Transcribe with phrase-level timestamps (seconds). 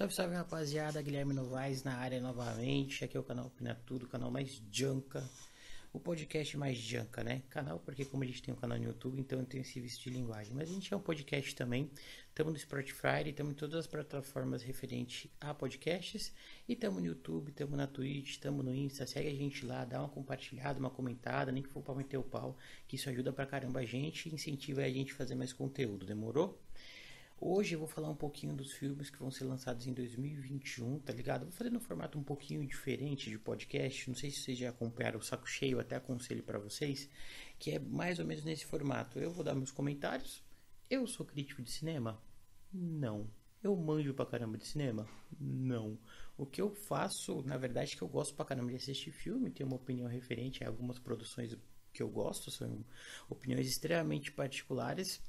[0.00, 3.04] Salve, salve rapaziada, Guilherme Novaes na área novamente.
[3.04, 5.22] Aqui é o canal Opina Tudo, o canal mais janca,
[5.92, 7.42] o podcast mais janca, né?
[7.50, 10.00] Canal porque, como a gente tem um canal no YouTube, então eu tenho esse vício
[10.00, 10.54] de linguagem.
[10.54, 11.90] Mas a gente é um podcast também.
[12.30, 16.32] Estamos no Spotify, estamos em todas as plataformas referentes a podcasts.
[16.66, 19.06] E estamos no YouTube, estamos na Twitch, estamos no Insta.
[19.06, 22.22] Segue a gente lá, dá uma compartilhada, uma comentada, nem que for pra meter o
[22.22, 22.56] pau,
[22.88, 26.06] que isso ajuda pra caramba a gente e incentiva a gente a fazer mais conteúdo.
[26.06, 26.58] Demorou?
[27.42, 31.10] Hoje eu vou falar um pouquinho dos filmes que vão ser lançados em 2021, tá
[31.10, 31.44] ligado?
[31.44, 34.10] Vou fazer no formato um pouquinho diferente de podcast.
[34.10, 37.08] Não sei se vocês já acompanharam o Saco Cheio, até aconselho para vocês,
[37.58, 39.18] que é mais ou menos nesse formato.
[39.18, 40.44] Eu vou dar meus comentários.
[40.90, 42.22] Eu sou crítico de cinema?
[42.70, 43.26] Não.
[43.62, 45.08] Eu manjo pra caramba de cinema?
[45.40, 45.98] Não.
[46.36, 49.50] O que eu faço, na verdade, é que eu gosto pra caramba de assistir filme,
[49.50, 51.56] tenho uma opinião referente a algumas produções
[51.90, 52.84] que eu gosto, são
[53.30, 55.22] opiniões extremamente particulares.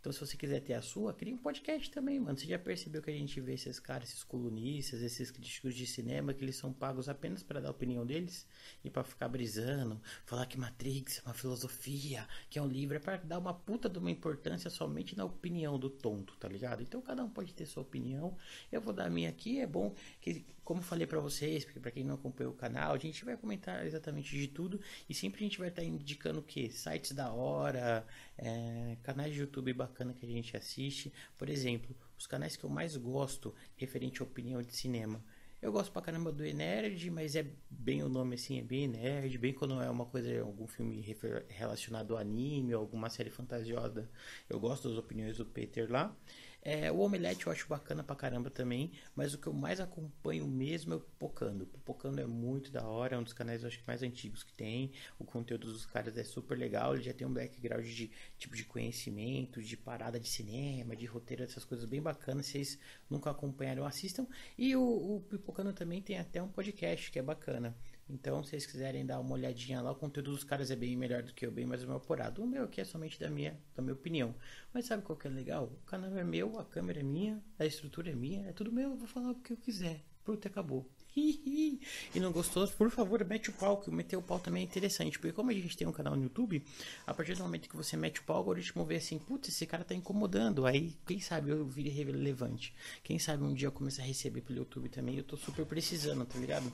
[0.00, 2.38] Então, se você quiser ter a sua, cria um podcast também, mano.
[2.38, 6.32] Você já percebeu que a gente vê esses caras, esses colunistas, esses críticos de cinema,
[6.32, 8.46] que eles são pagos apenas para dar a opinião deles
[8.82, 12.98] e para ficar brisando, falar que Matrix é uma filosofia, que é um livro, é
[12.98, 16.82] para dar uma puta de uma importância somente na opinião do tonto, tá ligado?
[16.82, 18.34] Então, cada um pode ter sua opinião.
[18.72, 19.60] Eu vou dar a minha aqui.
[19.60, 22.96] É bom que, como falei para vocês, porque para quem não acompanhou o canal, a
[22.96, 26.42] gente vai comentar exatamente de tudo e sempre a gente vai estar tá indicando o
[26.44, 26.70] que?
[26.70, 28.06] Sites da hora,
[28.38, 31.12] é, canais de YouTube bacana que a gente assiste.
[31.36, 35.20] Por exemplo, os canais que eu mais gosto referente à opinião de cinema.
[35.60, 39.36] Eu gosto pra caramba do E-Nerd, mas é bem o nome assim, é bem nerd,
[39.38, 41.04] bem quando é uma coisa, algum filme
[41.48, 44.08] relacionado ao anime, alguma série fantasiosa.
[44.48, 46.16] Eu gosto das opiniões do Peter lá.
[46.62, 50.46] É, o Omelete eu acho bacana pra caramba também, mas o que eu mais acompanho
[50.46, 51.64] mesmo é o Pipocando.
[51.64, 54.92] O Pipocando é muito da hora, é um dos canais acho mais antigos que tem.
[55.18, 58.64] O conteúdo dos caras é super legal, ele já tem um background de tipo de
[58.64, 62.46] conhecimento, de parada de cinema, de roteiro, essas coisas bem bacanas.
[62.46, 64.26] Se vocês nunca acompanharam, assistam.
[64.58, 67.74] E o, o Pipocando também tem até um podcast que é bacana.
[68.12, 71.22] Então, se vocês quiserem dar uma olhadinha lá, o conteúdo dos caras é bem melhor
[71.22, 72.42] do que eu, bem mais apurado.
[72.42, 74.34] O meu aqui é somente da minha, da minha opinião.
[74.74, 75.72] Mas sabe qual que é legal?
[75.82, 78.90] O canal é meu, a câmera é minha, a estrutura é minha, é tudo meu,
[78.90, 80.02] eu vou falar o que eu quiser.
[80.24, 80.86] Pronto, acabou.
[81.16, 81.80] e
[82.16, 85.18] não gostou, por favor, mete o pau, que meter o pau também é interessante.
[85.18, 86.64] Porque como a gente tem um canal no YouTube,
[87.06, 89.66] a partir do momento que você mete o pau, o algoritmo vê assim, putz, esse
[89.66, 90.66] cara tá incomodando.
[90.66, 92.74] Aí, quem sabe eu vire relevante.
[93.02, 95.16] Quem sabe um dia eu comece a receber pelo YouTube também.
[95.16, 96.70] Eu tô super precisando, tá ligado?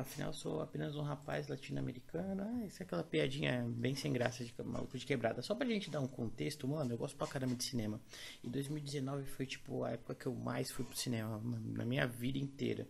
[0.00, 2.42] Afinal, sou apenas um rapaz latino-americano.
[2.42, 5.42] Ah, isso é aquela piadinha bem sem graça de maluco de quebrada.
[5.42, 8.00] Só pra gente dar um contexto, mano, eu gosto pra caramba de cinema.
[8.42, 12.38] E 2019 foi, tipo, a época que eu mais fui pro cinema, na minha vida
[12.38, 12.86] inteira.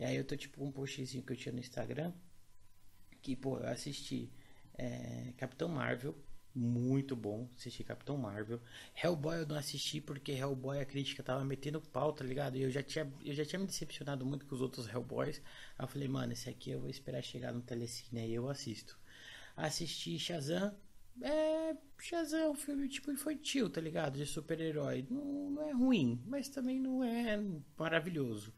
[0.00, 2.12] E aí eu tô, tipo, um postzinho que eu tinha no Instagram.
[3.20, 4.30] Que, pô, eu assisti
[4.74, 6.14] é, Capitão Marvel,
[6.58, 8.60] muito bom assistir Capitão Marvel.
[9.00, 12.56] Hellboy eu não assisti porque Hellboy a crítica tava metendo pau, tá ligado?
[12.56, 15.40] E eu já tinha, eu já tinha me decepcionado muito com os outros Hellboys.
[15.78, 18.98] Aí eu falei, mano, esse aqui eu vou esperar chegar no Telecine aí eu assisto.
[19.56, 20.74] Assisti Shazam.
[21.22, 21.76] É.
[22.00, 24.18] Shazam é um filme tipo infantil, tá ligado?
[24.18, 25.06] De super-herói.
[25.08, 27.40] Não, não é ruim, mas também não é
[27.76, 28.52] maravilhoso.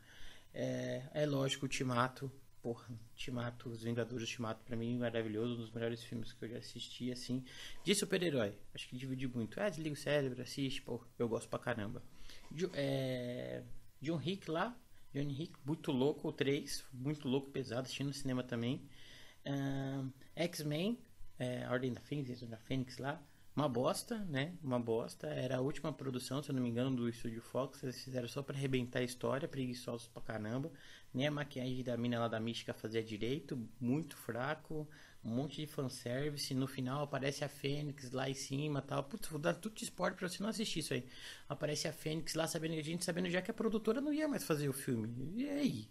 [0.55, 2.33] É, é lógico, Ultimato
[2.63, 6.59] porra, Ultimato, Os Vingadores Ultimato, pra mim, maravilhoso, um dos melhores filmes que eu já
[6.59, 7.45] assisti, assim,
[7.85, 8.55] de super-herói.
[8.75, 9.61] Acho que divide muito.
[9.61, 12.03] Ah, desliga o cérebro, assiste, pô, eu gosto pra caramba.
[12.75, 13.63] é,
[14.01, 14.77] John Rick lá,
[15.13, 18.89] John Rick, muito louco, o 3, muito louco, pesado, assistindo no cinema também.
[19.47, 20.99] Uh, X-Men,
[21.39, 23.23] é, Ordem da Fênix, da Fênix lá,
[23.61, 24.55] uma bosta, né?
[24.63, 25.27] Uma bosta.
[25.27, 27.83] Era a última produção, se eu não me engano, do estúdio Fox.
[27.83, 30.73] Eles fizeram só para arrebentar a história, preguiçosos pra caramba.
[31.13, 34.89] Nem a maquiagem da mina lá da Mística fazia direito, muito fraco.
[35.23, 36.55] Um monte de fanservice.
[36.55, 39.05] No final aparece a Fênix lá em cima tal.
[39.05, 41.07] Putz, vou dar tudo de esporte pra você não assistir isso aí.
[41.47, 44.43] Aparece a Fênix lá, sabendo a gente sabendo já que a produtora não ia mais
[44.45, 45.35] fazer o filme.
[45.37, 45.89] E aí?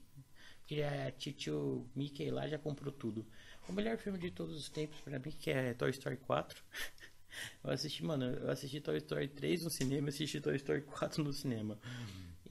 [0.62, 3.26] Porque a Titio Mickey lá já comprou tudo.
[3.68, 6.64] O melhor filme de todos os tempos para mim que é Toy Story 4.
[7.64, 11.34] Eu assisti, mano, eu assisti Toy Story 3 no cinema assisti Toy Story 4 no
[11.34, 11.78] cinema.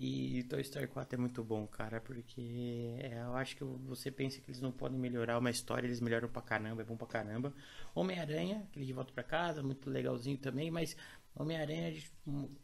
[0.01, 4.41] E Toy Story 4 é muito bom, cara, porque é, eu acho que você pensa
[4.41, 7.53] que eles não podem melhorar uma história, eles melhoram pra caramba, é bom pra caramba.
[7.97, 10.97] Homem-Aranha, aquele de volta pra casa, muito legalzinho também, mas
[11.35, 12.01] Homem-Aranha,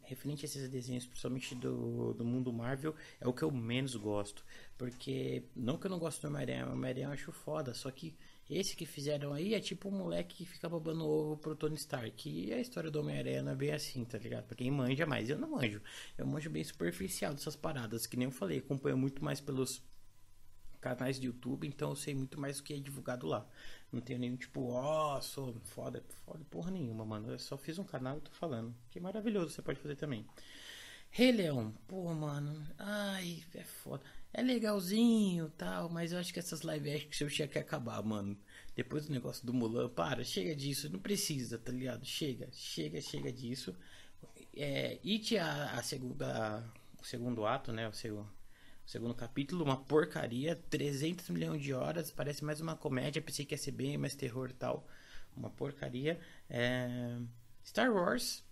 [0.02, 4.44] referente a esses desenhos, principalmente do, do mundo Marvel, é o que eu menos gosto.
[4.78, 8.16] Porque, não que eu não gosto do Homem-Aranha, Homem-Aranha eu acho foda, só que
[8.48, 12.28] esse que fizeram aí é tipo um moleque que fica babando ovo pro Tony Stark.
[12.28, 14.44] E a história do Homem-Aranha não é bem assim, tá ligado?
[14.44, 15.80] Pra quem manja mais, eu não manjo.
[16.18, 19.82] Eu manjo bem superficial dessas paradas, que nem eu falei, acompanho muito mais pelos
[20.80, 23.48] canais de YouTube, então eu sei muito mais do que é divulgado lá.
[23.90, 27.30] Não tenho nenhum tipo, ó, oh, sou foda, foda porra nenhuma, mano.
[27.30, 28.74] Eu só fiz um canal e tô falando.
[28.90, 30.26] Que maravilhoso, você pode fazer também.
[31.10, 34.04] Rei Leão, pô, mano, ai, é foda.
[34.36, 38.36] É legalzinho tal, mas eu acho que essas live action tinha que acabar, mano.
[38.74, 42.04] Depois do negócio do Mulan, para, chega disso, não precisa, tá ligado?
[42.04, 43.76] Chega, chega, chega disso.
[44.56, 46.64] É, It, a, a segunda,
[47.00, 47.88] o segundo ato, né?
[47.88, 48.28] O segundo,
[48.84, 53.54] o segundo capítulo, uma porcaria, 300 milhões de horas, parece mais uma comédia, pensei que
[53.54, 54.84] ia ser bem mais terror tal.
[55.36, 56.18] Uma porcaria.
[56.50, 57.20] É,
[57.64, 58.42] Star Wars,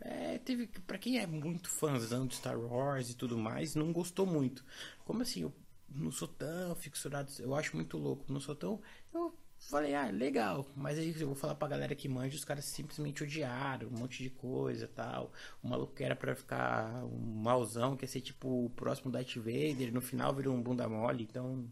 [0.00, 4.26] é, teve para quem é muito fãzão de Star Wars e tudo mais, não gostou
[4.26, 4.64] muito.
[5.04, 5.52] Como assim, eu
[5.88, 8.80] não sou tão fixurado, eu acho muito louco, não sou tão,
[9.12, 12.64] eu falei, ah, legal, mas aí eu vou falar pra galera que manja, os caras
[12.64, 15.32] simplesmente odiaram um monte de coisa, tal.
[15.62, 20.00] O maluco era para ficar um mauzão, quer ser tipo o próximo Darth Vader, no
[20.00, 21.64] final virou um bunda mole, então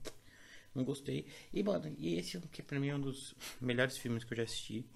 [0.75, 1.27] não gostei.
[1.53, 4.45] E mano, e esse que pra mim é um dos melhores filmes que eu já
[4.45, 4.87] assisti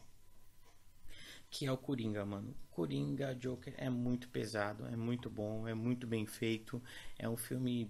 [1.54, 2.52] que é o Coringa, mano.
[2.72, 6.82] Coringa Joker é muito pesado, é muito bom, é muito bem feito.
[7.16, 7.88] É um filme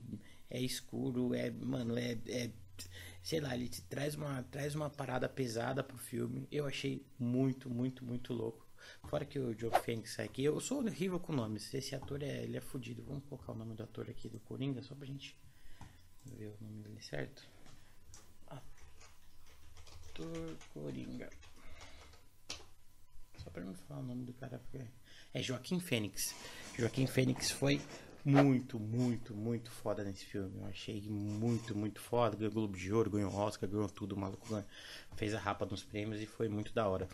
[0.51, 2.51] é escuro, é, mano, é, é
[3.23, 6.47] sei lá, ele traz uma traz uma parada pesada pro filme.
[6.53, 8.67] Eu achei muito, muito, muito louco.
[9.09, 11.73] Fora que o Joe Fênix aqui, eu sou horrível com nomes.
[11.73, 13.03] Esse ator é, ele é fodido.
[13.03, 15.35] Vamos colocar o nome do ator aqui do Coringa só pra gente
[16.27, 17.49] ver o nome dele certo.
[18.47, 18.67] Ator
[20.75, 21.31] Coringa.
[23.45, 24.61] Só pra não falar o nome do cara.
[25.33, 26.35] É Joaquim Fênix.
[26.79, 27.81] Joaquim Fênix foi
[28.25, 30.59] muito, muito, muito foda nesse filme.
[30.59, 32.37] Eu achei muito, muito foda.
[32.37, 34.15] Ganhou Globo de Ouro, ganhou Oscar, ganhou tudo.
[34.15, 34.65] O maluco ganhou.
[35.17, 37.07] fez a rapa nos prêmios e foi muito da hora.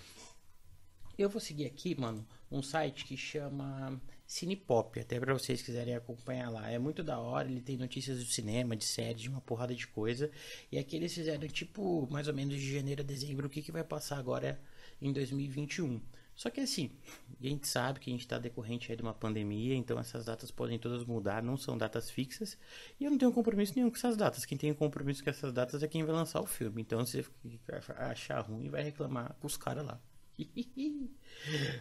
[1.18, 6.48] Eu vou seguir aqui, mano, um site que chama Cinepop, até para vocês quiserem acompanhar
[6.48, 6.70] lá.
[6.70, 9.86] É muito da hora, ele tem notícias do cinema, de séries, de uma porrada de
[9.86, 10.30] coisa.
[10.72, 13.72] E aqui eles fizeram tipo mais ou menos de janeiro a dezembro o que, que
[13.72, 14.58] vai passar agora
[15.02, 16.00] em 2021.
[16.40, 16.90] Só que assim,
[17.38, 20.78] a gente sabe que a gente está decorrente de uma pandemia, então essas datas podem
[20.78, 22.56] todas mudar, não são datas fixas.
[22.98, 24.46] E eu não tenho compromisso nenhum com essas datas.
[24.46, 26.80] Quem tem compromisso com essas datas é quem vai lançar o filme.
[26.80, 30.00] Então se você achar ruim, vai reclamar com os caras lá.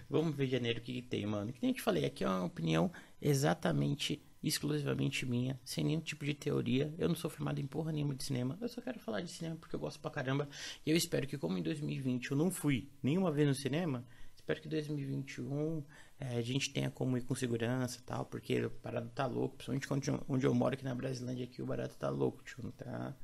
[0.09, 1.53] Vamos ver janeiro o que, que tem, mano.
[1.53, 2.91] Que nem eu te falei, aqui é uma opinião
[3.21, 6.93] exatamente, exclusivamente minha, sem nenhum tipo de teoria.
[6.97, 8.57] Eu não sou formado em porra nenhuma de cinema.
[8.59, 10.49] Eu só quero falar de cinema porque eu gosto pra caramba.
[10.85, 14.05] E eu espero que, como em 2020 eu não fui nenhuma vez no cinema,
[14.49, 15.83] Espero que 2021
[16.19, 20.09] é, a gente tenha como ir com segurança tal, porque o barato tá louco, principalmente
[20.11, 23.15] onde, onde eu moro aqui na Brasilândia, aqui o barato tá louco, tio, tá,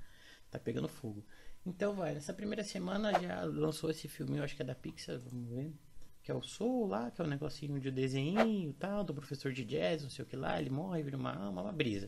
[0.52, 1.26] tá pegando fogo.
[1.66, 5.18] Então vai, nessa primeira semana já lançou esse filme, eu acho que é da Pixar,
[5.18, 5.74] vamos ver.
[6.22, 9.66] Que é o Soul lá, que é um negocinho de desenho tal, do professor de
[9.66, 12.08] jazz, não sei o que lá, ele morre, vira uma alma, uma brisa.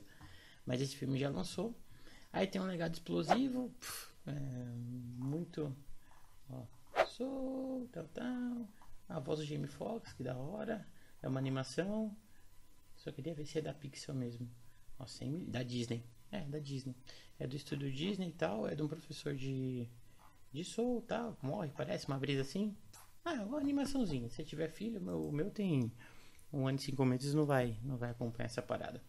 [0.63, 1.75] Mas esse filme já lançou.
[2.31, 3.73] Aí tem um legado explosivo,
[4.27, 4.31] é,
[5.17, 5.75] muito.
[6.51, 6.65] Ó,
[7.07, 8.67] Soul, tal, tal.
[9.07, 10.85] A voz do Jamie Foxx, que da hora.
[11.21, 12.15] É uma animação.
[12.95, 14.49] Só queria ver se é da Pixel mesmo.
[14.99, 16.03] Nossa, da Disney.
[16.31, 16.95] É, da Disney.
[17.39, 18.67] É do estúdio Disney e tal.
[18.67, 19.87] É de um professor de.
[20.51, 21.37] De soul tal.
[21.41, 22.75] Morre, parece uma brisa assim.
[23.23, 24.29] Ah, é uma animaçãozinha.
[24.29, 25.91] Se tiver filho, meu, o meu tem
[26.51, 29.03] um ano e cinco meses, não vai, não vai acompanhar essa parada.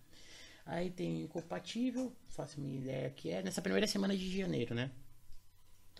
[0.67, 4.91] Aí tem Incompatível, faço minha ideia que é nessa primeira semana de janeiro, né?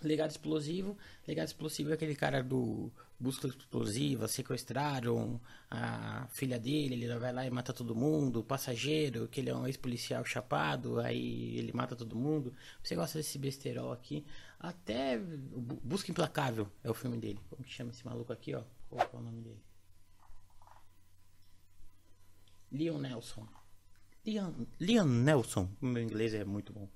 [0.03, 0.97] Legado explosivo.
[1.27, 7.47] Legado explosivo é aquele cara do busca explosiva, sequestraram a filha dele, ele vai lá
[7.47, 8.45] e mata todo mundo.
[8.45, 12.55] Passageiro, que ele é um ex-policial chapado, aí ele mata todo mundo.
[12.83, 14.25] Você gosta desse besterol aqui?
[14.59, 17.41] Até Busca Implacável é o filme dele.
[17.51, 18.63] Como que chama esse maluco aqui, ó?
[18.89, 19.63] Qual é o nome dele?
[22.71, 23.49] Leon Nelson.
[24.25, 25.69] Leon, Leon Nelson.
[25.81, 26.89] O meu inglês é muito bom.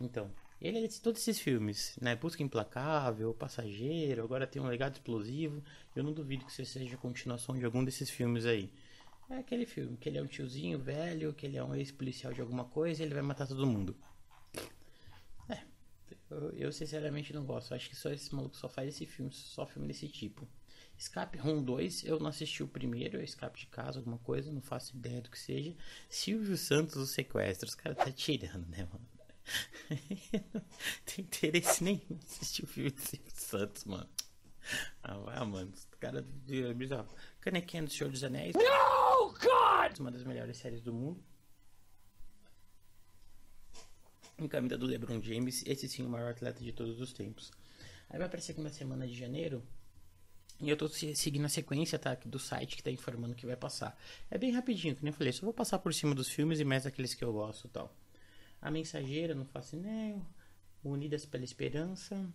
[0.00, 0.30] Então,
[0.60, 2.16] ele é de todos esses filmes, né?
[2.16, 5.62] Busca Implacável, Passageiro, agora tem um Legado Explosivo.
[5.94, 8.72] Eu não duvido que você seja a continuação de algum desses filmes aí.
[9.30, 12.40] É aquele filme, que ele é um tiozinho velho, que ele é um ex-policial de
[12.40, 13.94] alguma coisa e ele vai matar todo mundo.
[15.48, 15.62] É,
[16.30, 17.74] eu, eu, sinceramente não gosto.
[17.74, 20.48] Acho que só esse maluco só faz esse filme, só filme desse tipo.
[20.96, 24.60] Escape Room 2, eu não assisti o primeiro, é Escape de Casa, alguma coisa, não
[24.60, 25.76] faço ideia do que seja.
[26.08, 29.07] Silvio Santos, o sequestro, os caras tá tirando, né, mano?
[30.52, 30.62] Não
[31.04, 34.08] tem interesse nenhum em assistir o filme de Silvio Santos, mano.
[35.02, 35.72] Ah, vai, mano.
[35.92, 37.08] O cara é bizarro.
[37.40, 38.54] Canequinha do Senhor dos Anéis.
[38.54, 39.98] No, God!
[39.98, 41.22] Uma das melhores séries do mundo.
[44.38, 45.64] Encamida do LeBron James.
[45.66, 47.50] Esse sim, o maior atleta de todos os tempos.
[48.10, 49.62] Aí vai pra segunda semana de janeiro.
[50.60, 52.16] E eu tô seguindo a sequência, tá?
[52.24, 53.96] Do site que tá informando que vai passar.
[54.30, 55.32] É bem rapidinho, que nem eu falei.
[55.32, 57.94] Só vou passar por cima dos filmes e mais aqueles que eu gosto e tal.
[58.60, 60.22] A Mensageira, não faço nem.
[60.82, 62.28] Unidas pela Esperança.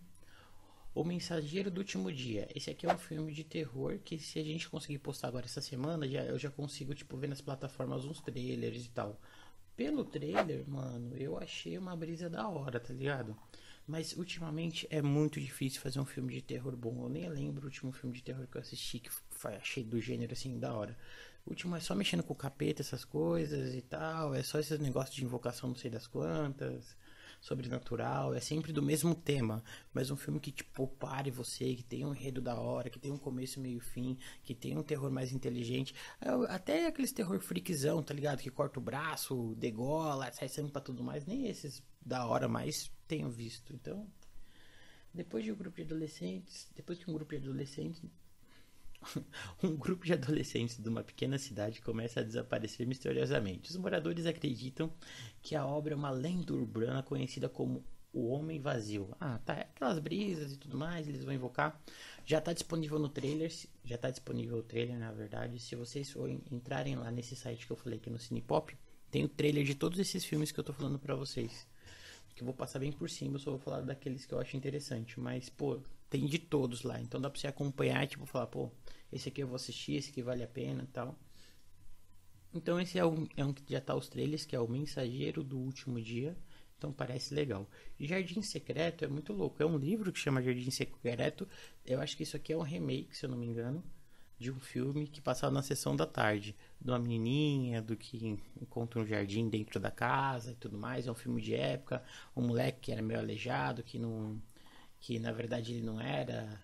[0.96, 2.48] O Mensageiro do Último Dia.
[2.54, 5.62] Esse aqui é um filme de terror que se a gente conseguir postar agora essa
[5.62, 9.20] semana, já, eu já consigo, tipo, ver nas plataformas uns trailers e tal.
[9.76, 13.36] Pelo trailer, mano, eu achei uma brisa da hora, tá ligado?
[13.88, 17.04] Mas ultimamente é muito difícil fazer um filme de terror bom.
[17.04, 19.10] Eu nem lembro o último filme de terror que eu assisti que
[19.48, 20.98] achei do gênero assim da hora.
[21.46, 24.34] Último é só mexendo com o capeta, essas coisas e tal.
[24.34, 26.96] É só esses negócios de invocação, não sei das quantas.
[27.42, 28.34] Sobrenatural.
[28.34, 29.62] É sempre do mesmo tema.
[29.94, 33.12] Mas um filme que, tipo, pare você, que tem um enredo da hora, que tem
[33.12, 35.94] um começo, meio fim, que tem um terror mais inteligente.
[36.22, 38.40] É, até aqueles terror freakzão, tá ligado?
[38.40, 41.26] Que corta o braço, degola, sai sangue pra tudo mais.
[41.26, 43.74] Nem esses da hora mais tenho visto.
[43.74, 44.08] Então,
[45.14, 48.02] depois de um grupo de adolescentes, depois que um grupo de adolescentes
[49.64, 53.70] um grupo de adolescentes de uma pequena cidade começa a desaparecer misteriosamente.
[53.70, 54.92] Os moradores acreditam
[55.42, 59.10] que a obra é uma lenda urbana conhecida como o Homem Vazio.
[59.20, 59.54] Ah, tá.
[59.54, 61.82] Aquelas brisas e tudo mais, eles vão invocar.
[62.26, 63.52] Já está disponível no trailer.
[63.84, 65.60] Já está disponível o trailer, na verdade.
[65.60, 68.78] Se vocês forem entrarem lá nesse site que eu falei aqui no Cinepop,
[69.10, 71.68] tem o trailer de todos esses filmes que eu tô falando para vocês
[72.34, 75.20] que eu vou passar bem por cima, só vou falar daqueles que eu acho interessante.
[75.20, 75.80] Mas, pô,
[76.10, 77.00] tem de todos lá.
[77.00, 78.72] Então dá pra você acompanhar e, tipo, falar, pô,
[79.14, 81.18] esse aqui eu vou assistir, esse aqui vale a pena tal.
[82.54, 85.44] Então esse é um, é um que já tá os trailers, que é o Mensageiro
[85.44, 86.38] do Último Dia.
[86.78, 87.70] Então parece legal.
[88.00, 89.62] Jardim Secreto é muito louco.
[89.64, 91.48] É um livro que chama Jardim Secreto.
[91.86, 93.84] Eu acho que isso aqui é um remake, se eu não me engano
[94.44, 99.00] de um filme que passava na sessão da tarde, de uma menininha, do que encontra
[99.00, 101.08] um jardim dentro da casa e tudo mais.
[101.08, 102.04] É um filme de época,
[102.36, 104.42] um moleque que era meio aleijado, que não,
[105.00, 106.62] que na verdade ele não era,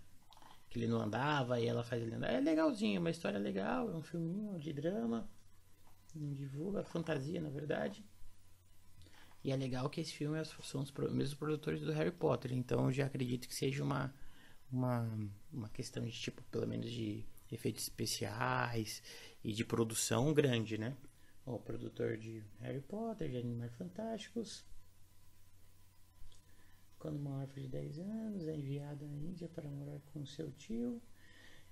[0.70, 2.32] que ele não andava e ela faz ele andar.
[2.32, 5.30] É legalzinho, uma história legal, é um filminho de drama,
[6.16, 8.06] não divulga fantasia na verdade.
[9.44, 12.86] E é legal que esse filme é são os mesmos produtores do Harry Potter, então
[12.86, 14.14] eu já acredito que seja uma
[14.72, 15.08] uma,
[15.52, 19.02] uma questão de tipo, pelo menos de efeitos especiais
[19.44, 20.96] e de produção grande, né?
[21.46, 24.64] O produtor de Harry Potter, de Animais Fantásticos.
[27.00, 31.02] Quando órfã de 10 anos é enviada à Índia para morar com seu tio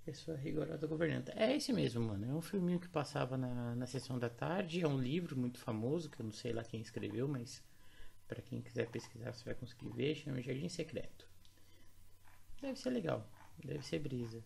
[0.08, 1.34] e sua rigorosa governanta.
[1.36, 2.26] É esse mesmo, mano.
[2.26, 4.82] É um filminho que passava na, na sessão da tarde.
[4.82, 7.62] É um livro muito famoso, que eu não sei lá quem escreveu, mas
[8.28, 10.16] para quem quiser pesquisar você vai conseguir ver.
[10.16, 11.28] Chama Jardim Secreto.
[12.62, 13.30] Deve ser legal.
[13.64, 14.42] Deve ser brisa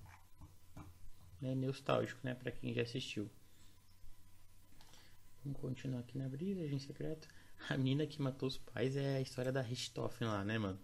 [1.41, 3.29] né, nostálgico, né, para quem já assistiu.
[5.43, 7.27] Vamos continuar aqui na brisa, agente secreto.
[7.69, 10.79] A mina que matou os pais é a história da Richthofen lá, né, mano?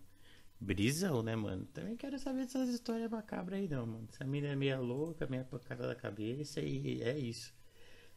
[0.59, 1.65] Brisão, né, mano?
[1.67, 4.07] Também quero saber dessas histórias macabras aí, não, mano.
[4.11, 7.53] Essa mina é meia louca, meia pancada da cabeça e é isso.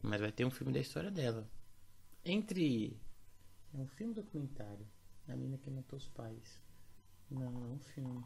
[0.03, 1.49] Mas vai ter um filme da história dela.
[2.25, 2.99] Entre.
[3.75, 4.87] É um filme documentário.
[5.29, 6.61] A mina que matou os pais.
[7.31, 8.25] Não, é um filme.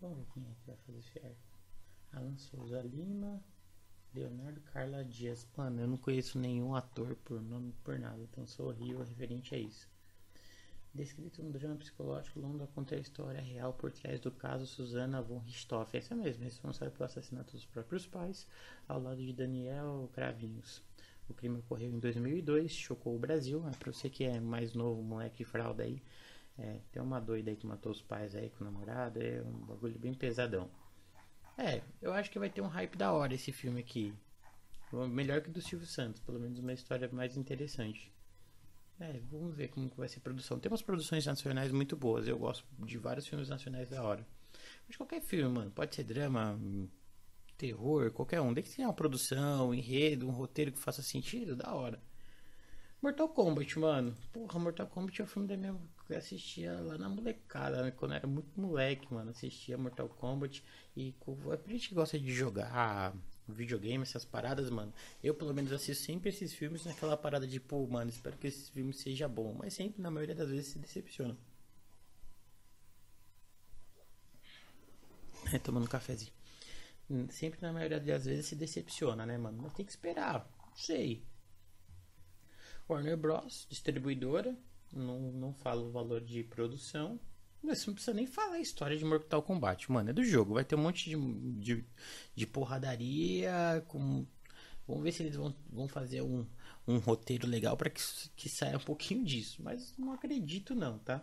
[0.00, 1.50] Vamos ver quem é que vai fazer esse arco.
[2.12, 3.42] Alan Souza Lima,
[4.14, 5.46] Leonardo Carla Dias.
[5.56, 9.58] Mano, eu não conheço nenhum ator por nome por nada, então sou horrível referente a
[9.58, 9.88] isso.
[10.92, 15.38] Descrito no drama psicológico, Londa conta a história real por trás do caso Susana von
[15.38, 18.46] Richthofen, essa mesma, responsável pelo assassinato dos próprios pais,
[18.88, 20.82] ao lado de Daniel Cravinhos.
[21.28, 23.64] O crime ocorreu em 2002, chocou o Brasil.
[23.68, 26.02] É pra você que é mais novo, moleque fralda aí,
[26.58, 29.64] é, tem uma doida aí que matou os pais aí com o namorado, é um
[29.64, 30.68] bagulho bem pesadão.
[31.60, 34.14] É, eu acho que vai ter um hype da hora esse filme aqui.
[35.10, 38.10] Melhor que o do Silvio Santos, pelo menos uma história mais interessante.
[38.98, 40.58] É, vamos ver como que vai ser a produção.
[40.58, 42.26] Tem umas produções nacionais muito boas.
[42.26, 44.26] Eu gosto de vários filmes nacionais da hora.
[44.88, 45.70] Mas qualquer filme, mano.
[45.70, 46.58] Pode ser drama,
[47.58, 48.54] terror, qualquer um.
[48.54, 52.02] Tem que ter uma produção, um enredo, um roteiro que faça sentido, da hora.
[53.02, 54.14] Mortal Kombat, mano.
[54.32, 55.78] Porra, Mortal Kombat é o filme da minha.
[56.12, 57.90] Eu assistia lá na molecada, né?
[57.90, 59.30] Quando eu era muito moleque, mano.
[59.30, 60.62] Assistia Mortal Kombat.
[60.96, 61.14] E
[61.52, 63.14] é pra gente que gosta de jogar
[63.48, 64.92] videogame, essas paradas, mano.
[65.22, 68.70] Eu, pelo menos, assisto sempre esses filmes naquela parada de, pô, mano, espero que esse
[68.70, 69.54] filme seja bom.
[69.58, 71.36] Mas sempre, na maioria das vezes, se decepciona.
[75.52, 76.32] É, tomando um cafezinho.
[77.30, 79.58] Sempre, na maioria das vezes, se decepciona, né, mano?
[79.62, 80.48] Mas tem que esperar.
[80.68, 81.24] Não sei.
[82.88, 84.56] Warner Bros, distribuidora,
[84.92, 87.18] não, não fala o valor de produção.
[87.62, 90.10] Mas não precisa nem falar a história de Mortal Kombat, mano.
[90.10, 90.54] É do jogo.
[90.54, 91.16] Vai ter um monte de,
[91.58, 91.84] de,
[92.34, 93.84] de porradaria.
[93.86, 94.26] Com...
[94.86, 96.46] Vamos ver se eles vão, vão fazer um,
[96.88, 98.02] um roteiro legal para que,
[98.34, 99.62] que saia um pouquinho disso.
[99.62, 101.22] Mas não acredito, não, tá?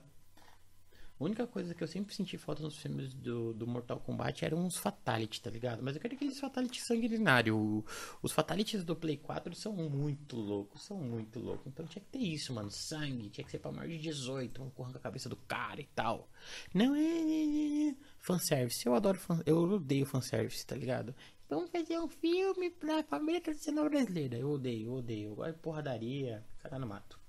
[1.20, 4.60] A única coisa que eu sempre senti falta nos filmes do, do Mortal Kombat eram
[4.60, 5.82] uns Fatality, tá ligado?
[5.82, 7.84] Mas eu quero aqueles Fatality sanguinário.
[8.22, 11.66] Os Fatalities do Play 4 são muito loucos, são muito loucos.
[11.66, 12.70] Então tinha que ter isso, mano.
[12.70, 15.88] Sangue, tinha que ser pra maior de 18, um correndo a cabeça do cara e
[15.96, 16.30] tal.
[16.72, 17.96] Não é, é, é.
[18.20, 18.86] Fanservice.
[18.86, 19.42] Eu adoro fan...
[19.44, 21.16] Eu odeio fanservice, tá ligado?
[21.50, 24.38] Vamos fazer um filme pra família tradicional brasileira.
[24.38, 25.30] Eu odeio, eu odeio.
[25.30, 27.20] Eu gosto porradaria, cara no mato.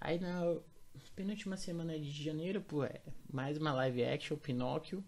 [0.00, 0.44] Aí na
[1.14, 3.00] penúltima semana de janeiro, pô, é
[3.32, 5.04] mais uma live action, Pinóquio.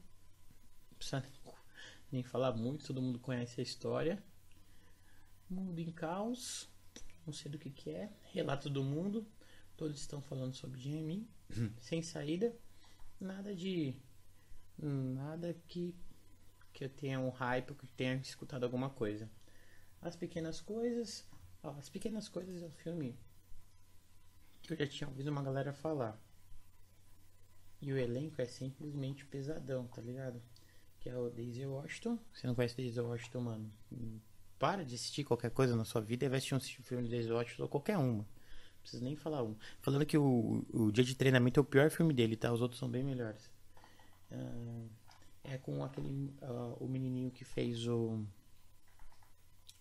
[0.90, 1.24] Não precisa
[2.10, 4.22] nem falar muito, todo mundo conhece a história.
[5.48, 6.68] Mundo em caos,
[7.26, 8.10] não sei do que que é.
[8.32, 9.26] Relato do mundo,
[9.76, 11.28] todos estão falando sobre Jamie,
[11.80, 12.54] sem saída.
[13.20, 13.94] Nada de.
[14.78, 15.94] Nada que,
[16.72, 19.28] que eu tenha um hype, que tenha escutado alguma coisa.
[20.00, 21.26] As pequenas coisas.
[21.62, 23.18] Ó, as pequenas coisas é um filme
[24.72, 26.20] eu já tinha ouvido uma galera falar.
[27.80, 30.42] E o elenco é simplesmente pesadão, tá ligado?
[30.98, 32.18] Que é o Daisy Washington.
[32.32, 33.72] Você não conhece Daisy Washington, mano?
[34.58, 37.30] Para de assistir qualquer coisa na sua vida e vai assistir um filme de Daisy
[37.30, 38.24] Washington ou qualquer uma.
[38.24, 39.54] Não precisa nem falar um.
[39.80, 42.52] Falando que o, o Dia de Treinamento é o pior filme dele, tá?
[42.52, 43.48] Os outros são bem melhores.
[44.30, 44.88] Uh,
[45.44, 46.34] é com aquele.
[46.42, 48.24] Uh, o menininho que fez o.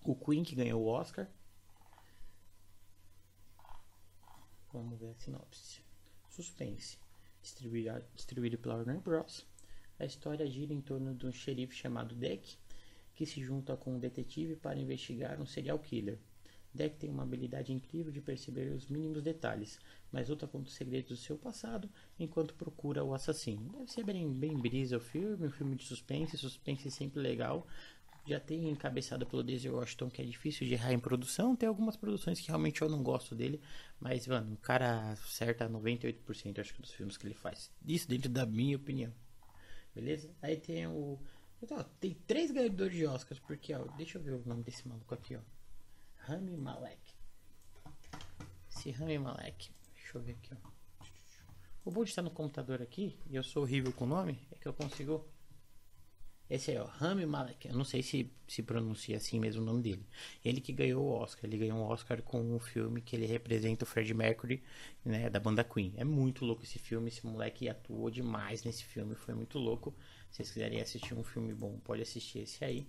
[0.04, 1.28] O Queen, que ganhou o Oscar.
[4.74, 5.82] Vamos ver a sinopse.
[6.30, 6.98] Suspense.
[7.42, 9.46] Distribuído, pela Warner Bros.
[9.98, 12.58] A história gira em torno de um xerife chamado Deck,
[13.16, 16.20] que se junta com um detetive para investigar um serial killer.
[16.74, 19.80] Deck tem uma habilidade incrível de perceber os mínimos detalhes,
[20.12, 23.72] mas luta contra os segredos do seu passado enquanto procura o assassino.
[23.72, 27.66] Deve ser bem, bem brisa o filme, um filme de suspense, suspense sempre legal,
[28.28, 31.56] já tem encabeçado pelo Daisy Washington, que é difícil de errar em produção.
[31.56, 33.62] Tem algumas produções que realmente eu não gosto dele,
[34.00, 37.72] mas, mano, o cara acerta 98% acho que dos filmes que ele faz.
[37.86, 39.14] Isso dentro da minha opinião.
[39.96, 40.30] Beleza?
[40.42, 41.20] Aí tem o.
[41.62, 45.14] Então, tem três ganhadores de Oscars, porque, ó, deixa eu ver o nome desse maluco
[45.14, 45.40] aqui, ó.
[46.18, 47.14] Rami Malek.
[48.70, 49.72] Esse Rami Malek.
[49.96, 50.78] Deixa eu ver aqui, ó.
[51.86, 54.58] O bom de estar no computador aqui, e eu sou horrível com o nome, é
[54.58, 55.26] que eu consigo
[56.50, 57.68] esse é o Rami Malek.
[57.68, 60.06] Eu não sei se se pronuncia assim mesmo o nome dele.
[60.44, 61.46] Ele que ganhou o Oscar.
[61.46, 64.64] Ele ganhou um Oscar com um filme que ele representa o Fred Mercury,
[65.04, 65.94] né, da banda Queen.
[65.98, 67.10] É muito louco esse filme.
[67.10, 69.16] Esse moleque atuou demais nesse filme.
[69.16, 69.94] Foi muito louco.
[70.32, 72.88] Se vocês quiserem assistir um filme bom, pode assistir esse aí.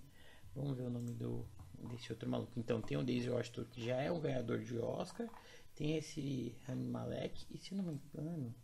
[0.55, 1.45] Vamos ver o nome do
[1.91, 2.51] desse outro maluco.
[2.57, 5.27] Então tem o Daisy Washington, que já é um ganhador de Oscar.
[5.75, 7.45] Tem esse Rami Malek.
[7.51, 8.55] E se não me engano...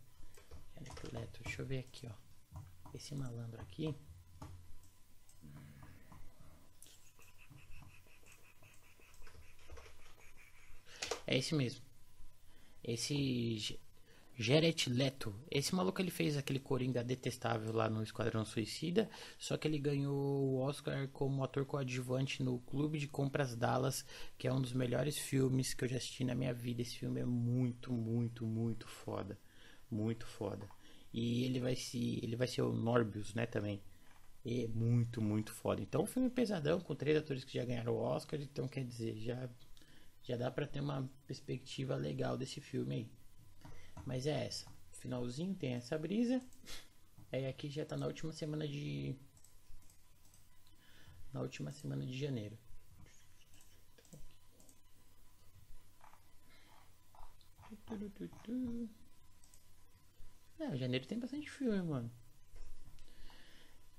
[1.42, 2.58] Deixa eu ver aqui, ó.
[2.94, 3.94] Esse malandro aqui...
[11.26, 11.82] É esse mesmo.
[12.82, 13.78] Esse
[14.38, 15.34] Jared Leto.
[15.50, 19.08] Esse maluco ele fez aquele Coringa detestável lá no Esquadrão Suicida,
[19.38, 24.04] só que ele ganhou o Oscar como ator coadjuvante no Clube de Compras Dallas,
[24.38, 26.82] que é um dos melhores filmes que eu já assisti na minha vida.
[26.82, 29.38] Esse filme é muito, muito, muito foda.
[29.90, 30.68] Muito foda.
[31.12, 33.82] E ele vai se ele vai ser o Morbius, né, também.
[34.44, 35.82] é muito, muito foda.
[35.82, 39.16] Então, um filme pesadão com três atores que já ganharam o Oscar, então quer dizer,
[39.18, 39.48] já
[40.26, 43.10] já dá para ter uma perspectiva legal desse filme aí.
[44.04, 44.66] Mas é essa.
[44.90, 46.42] Finalzinho tem essa brisa.
[47.30, 49.14] Aí aqui já tá na última semana de.
[51.32, 52.58] Na última semana de janeiro.
[60.58, 62.10] É, janeiro tem bastante filme, mano.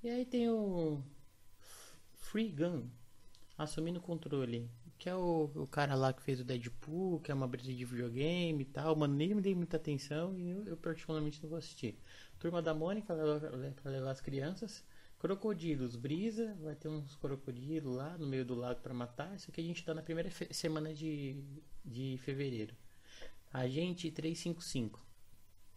[0.02, 1.02] E aí tem o
[2.12, 2.86] Free Gun
[3.56, 7.34] assumindo o controle que é o, o cara lá que fez o Deadpool, que é
[7.34, 10.76] uma brisa de videogame e tal, mano, nem me dei muita atenção e eu, eu
[10.76, 11.98] particularmente não vou assistir.
[12.38, 14.84] Turma da Mônica para levar as crianças.
[15.18, 19.34] Crocodilos, brisa, vai ter uns crocodilos lá no meio do lago para matar.
[19.34, 21.42] Isso aqui a gente tá na primeira semana de,
[21.84, 22.74] de fevereiro.
[23.52, 25.04] Agente 355.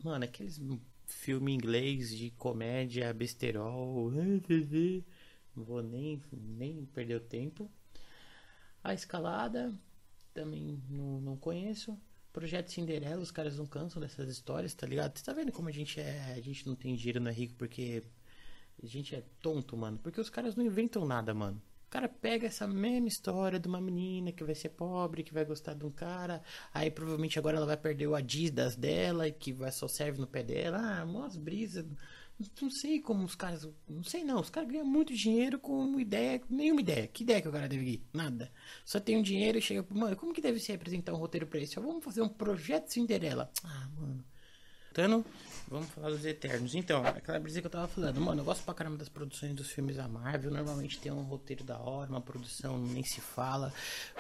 [0.04, 0.60] Mano, aqueles
[1.08, 4.12] filme inglês de comédia, besterol.
[5.56, 7.70] Não vou nem, nem perder o tempo.
[8.84, 9.74] A escalada,
[10.34, 11.98] também não, não conheço.
[12.34, 15.18] Projeto Cinderela, os caras não cansam dessas histórias, tá ligado?
[15.18, 16.34] Você tá vendo como a gente é.
[16.36, 18.04] A gente não tem dinheiro, não é rico, porque
[18.82, 20.00] a gente é tonto, mano.
[20.02, 21.62] Porque os caras não inventam nada, mano.
[21.88, 25.44] O cara pega essa mesma história de uma menina que vai ser pobre, que vai
[25.44, 26.42] gostar de um cara,
[26.74, 30.26] aí provavelmente agora ela vai perder o Adidas dela e que vai só serve no
[30.26, 30.78] pé dela.
[30.80, 31.86] Ah, umas brisas.
[32.62, 33.68] Não sei como os caras.
[33.88, 34.40] Não sei não.
[34.40, 36.42] Os caras ganham muito dinheiro com ideia.
[36.50, 37.08] Nenhuma ideia.
[37.08, 38.04] Que ideia que o cara deve ir?
[38.14, 38.52] Nada.
[38.86, 39.86] Só tem um dinheiro e chega.
[39.90, 41.80] Mano, como que deve se apresentar um roteiro pra isso?
[41.82, 43.52] Vamos fazer um projeto Cinderela.
[43.64, 44.24] Ah, mano.
[44.94, 45.26] Tano,
[45.70, 46.76] vamos falar dos Eternos.
[46.76, 49.72] Então, aquela brisa que eu tava falando, mano, eu gosto pra caramba das produções dos
[49.72, 50.52] filmes da Marvel.
[50.52, 53.74] Normalmente tem um roteiro da hora, uma produção nem se fala.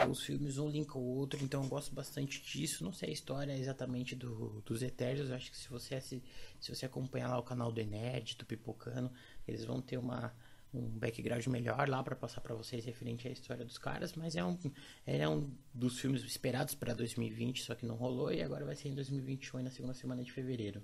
[0.09, 2.85] Os filmes um linka o outro, então eu gosto bastante disso.
[2.85, 5.29] Não sei a história exatamente do, dos Eternos.
[5.29, 6.23] Eu acho que se você, se,
[6.57, 9.11] se você acompanhar lá o canal do Ened, do Pipocano,
[9.45, 10.33] eles vão ter uma
[10.73, 14.43] um background melhor lá para passar para vocês referente à história dos caras, mas é
[14.43, 14.57] um,
[15.05, 18.89] é um dos filmes esperados para 2020, só que não rolou e agora vai ser
[18.89, 20.83] em 2021 na segunda semana de fevereiro.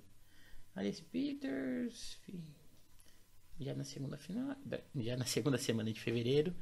[0.74, 2.20] Alice Peters,
[3.58, 4.56] já na segunda final,
[4.96, 6.54] já na segunda semana de fevereiro,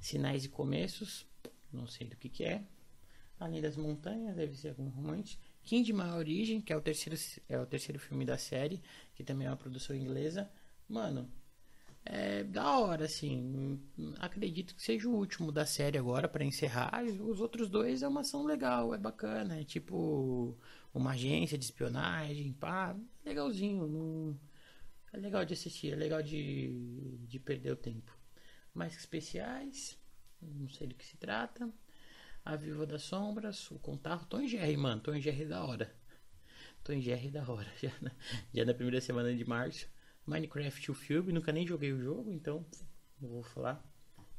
[0.00, 1.26] Sinais e Começos,
[1.72, 2.64] não sei do que que é.
[3.38, 5.38] Além das Montanhas, deve ser algum romance.
[5.62, 8.82] Kingdom Origem, que é o terceiro é o terceiro filme da série,
[9.14, 10.50] que também é uma produção inglesa.
[10.88, 11.30] Mano,
[12.06, 13.80] é da hora, assim.
[14.18, 17.02] Acredito que seja o último da série agora para encerrar.
[17.04, 19.60] Os outros dois é uma ação legal, é bacana.
[19.60, 20.56] É tipo
[20.94, 23.86] uma agência de espionagem, pá, legalzinho.
[23.88, 24.40] Não...
[25.12, 28.16] É legal de assistir, é legal de, de perder o tempo.
[28.72, 29.98] Mais especiais,
[30.40, 31.68] não sei do que se trata.
[32.44, 35.00] A Viva das Sombras, o Contato, Tom Jerry, mano.
[35.00, 35.92] Tom Jerry é da hora.
[36.84, 37.66] Tom Jerry é da hora.
[37.82, 38.12] Já na,
[38.54, 39.88] já na primeira semana de março.
[40.26, 42.66] Minecraft o filme, nunca nem joguei o jogo, então
[43.20, 43.84] não vou falar.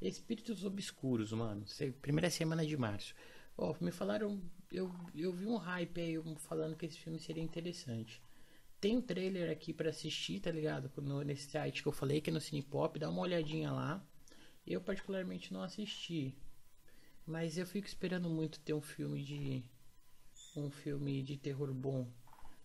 [0.01, 1.65] Espíritos Obscuros, mano.
[2.01, 3.15] Primeira semana de março.
[3.57, 4.41] Ó, oh, me falaram.
[4.71, 8.21] Eu, eu vi um hype aí falando que esse filme seria interessante.
[8.79, 10.91] Tem um trailer aqui para assistir, tá ligado?
[11.01, 14.05] No, nesse site que eu falei, que é no Cinepop, dá uma olhadinha lá.
[14.65, 16.35] Eu particularmente não assisti.
[17.25, 19.63] Mas eu fico esperando muito ter um filme de.
[20.55, 22.07] Um filme de terror bom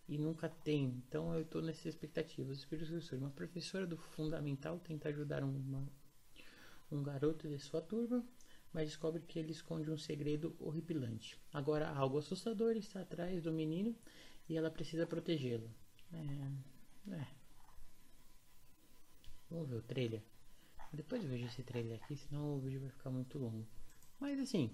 [0.09, 1.03] e nunca tem.
[1.09, 2.65] Então eu estou nessas expectativas.
[2.65, 5.89] Professor, uma professora do fundamental tenta ajudar uma,
[6.91, 8.25] um garoto de sua turma,
[8.73, 11.39] mas descobre que ele esconde um segredo horripilante.
[11.53, 13.95] Agora algo assustador está atrás do menino
[14.49, 15.71] e ela precisa protegê-lo.
[16.13, 17.27] É, é.
[19.51, 20.23] Vamos ver o trailer.
[20.93, 23.67] Depois eu vejo esse trailer aqui, senão o vídeo vai ficar muito longo.
[24.21, 24.71] Mas assim,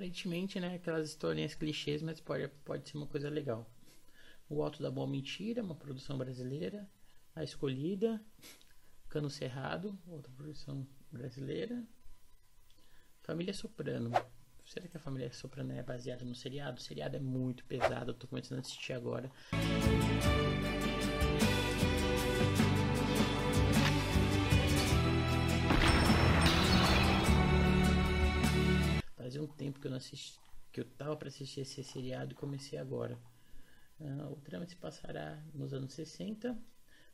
[0.00, 0.76] Aparentemente, né?
[0.76, 3.70] Aquelas historinhas clichês, mas pode, pode ser uma coisa legal.
[4.48, 6.88] O Alto da Boa Mentira, uma produção brasileira.
[7.36, 8.18] A Escolhida.
[9.10, 11.84] Cano Cerrado, outra produção brasileira.
[13.20, 14.10] Família Soprano.
[14.64, 16.78] Será que a Família Soprano é baseada no seriado?
[16.78, 19.30] O seriado é muito pesado, eu tô começando a assistir agora.
[29.30, 30.40] Fazia um tempo que eu não assisti,
[30.72, 33.16] que eu tava para assistir esse seriado e comecei agora.
[34.00, 36.60] Uh, o trama se passará nos anos 60,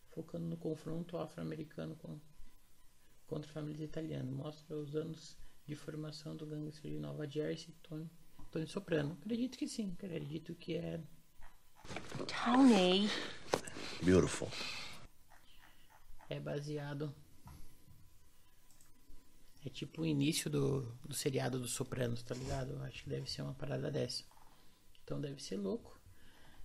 [0.09, 2.19] focando no confronto afro-americano com,
[3.27, 4.33] contra famílias italianas.
[4.33, 8.11] Mostra os anos de formação do gangster de Nova Jersey, Tony,
[8.51, 9.19] Tony Soprano.
[9.21, 10.99] Acredito que sim, acredito que é.
[12.27, 13.11] Tony.
[14.03, 14.49] Beautiful.
[16.31, 17.15] É baseado
[19.67, 22.81] é tipo o início do, do seriado dos Sopranos, tá ligado?
[22.83, 24.25] Acho que deve ser uma parada dessa.
[25.03, 25.99] Então deve ser louco.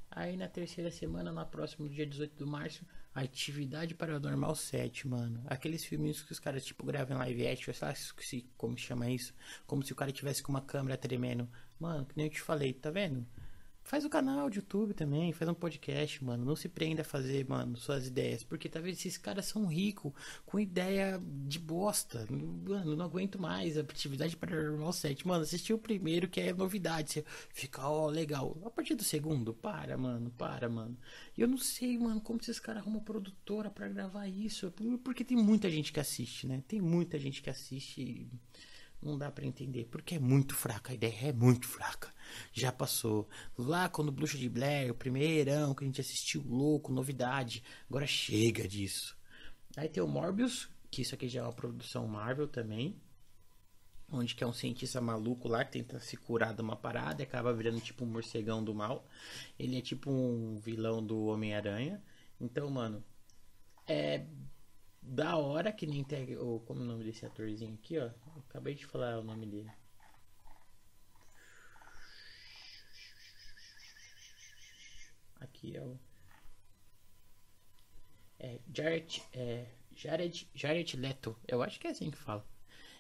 [0.10, 5.42] Aí na terceira semana, na próxima, dia 18 de março, Atividade Paranormal 7, mano.
[5.48, 9.34] Aqueles filminhos que os caras, tipo, gravam live action, sei lá se, como chama isso.
[9.66, 11.50] Como se o cara tivesse com uma câmera tremendo.
[11.80, 13.26] Mano, que nem eu te falei, tá vendo?
[13.84, 16.46] Faz o canal de YouTube também, faz um podcast, mano.
[16.46, 18.44] Não se prenda a fazer, mano, suas ideias.
[18.44, 20.13] Porque talvez esses caras são ricos,
[20.46, 22.26] com ideia de bosta.
[22.30, 25.28] Mano, não aguento mais a atividade paranormal 7.
[25.28, 27.12] Mano, assisti o primeiro, que é novidade.
[27.12, 28.58] Você fica, ó, oh, legal.
[28.63, 30.98] A partir do segundo, para, mano, para, mano.
[31.36, 34.72] E eu não sei, mano, como esses caras arrumam produtora para gravar isso.
[35.04, 36.63] Porque tem muita gente que assiste, né?
[36.67, 38.02] Tem muita gente que assiste.
[38.02, 38.30] E
[39.02, 42.14] não dá para entender, porque é muito fraca, a ideia é muito fraca.
[42.54, 43.28] Já passou.
[43.58, 47.64] Lá quando Bruxa de Blair, o primeirão que a gente assistiu, louco, novidade.
[47.90, 49.18] Agora chega disso.
[49.76, 52.96] Aí tem o Morbius, que isso aqui já é uma produção Marvel também.
[54.12, 57.26] Onde que é um cientista maluco lá que tenta se curar de uma parada e
[57.26, 59.08] acaba virando tipo um morcegão do mal.
[59.58, 62.02] Ele é tipo um vilão do Homem-Aranha.
[62.40, 63.02] Então, mano,
[63.88, 64.26] é
[65.02, 66.38] da hora que nem tem.
[66.38, 68.06] Ou como é o nome desse atorzinho aqui, ó.
[68.06, 69.72] Eu acabei de falar o nome dele.
[75.40, 76.00] Aqui é o.
[78.40, 81.38] É Jared, é, Jared, Jared Leto.
[81.48, 82.46] Eu acho que é assim que fala.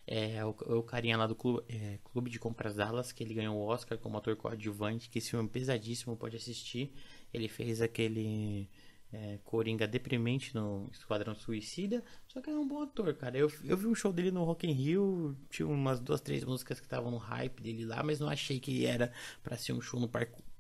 [0.05, 3.55] É o, o carinha lá do clube, é, clube de Compras Dallas, que ele ganhou
[3.55, 6.93] o Oscar como ator coadjuvante, que esse filme é pesadíssimo, pode assistir.
[7.33, 8.69] Ele fez aquele
[9.13, 13.37] é, Coringa deprimente no Esquadrão Suicida, só que é um bom ator, cara.
[13.37, 16.79] Eu, eu vi um show dele no Rock in Rio, tinha umas duas, três músicas
[16.79, 19.11] que estavam no hype dele lá, mas não achei que era
[19.43, 20.09] para ser um show no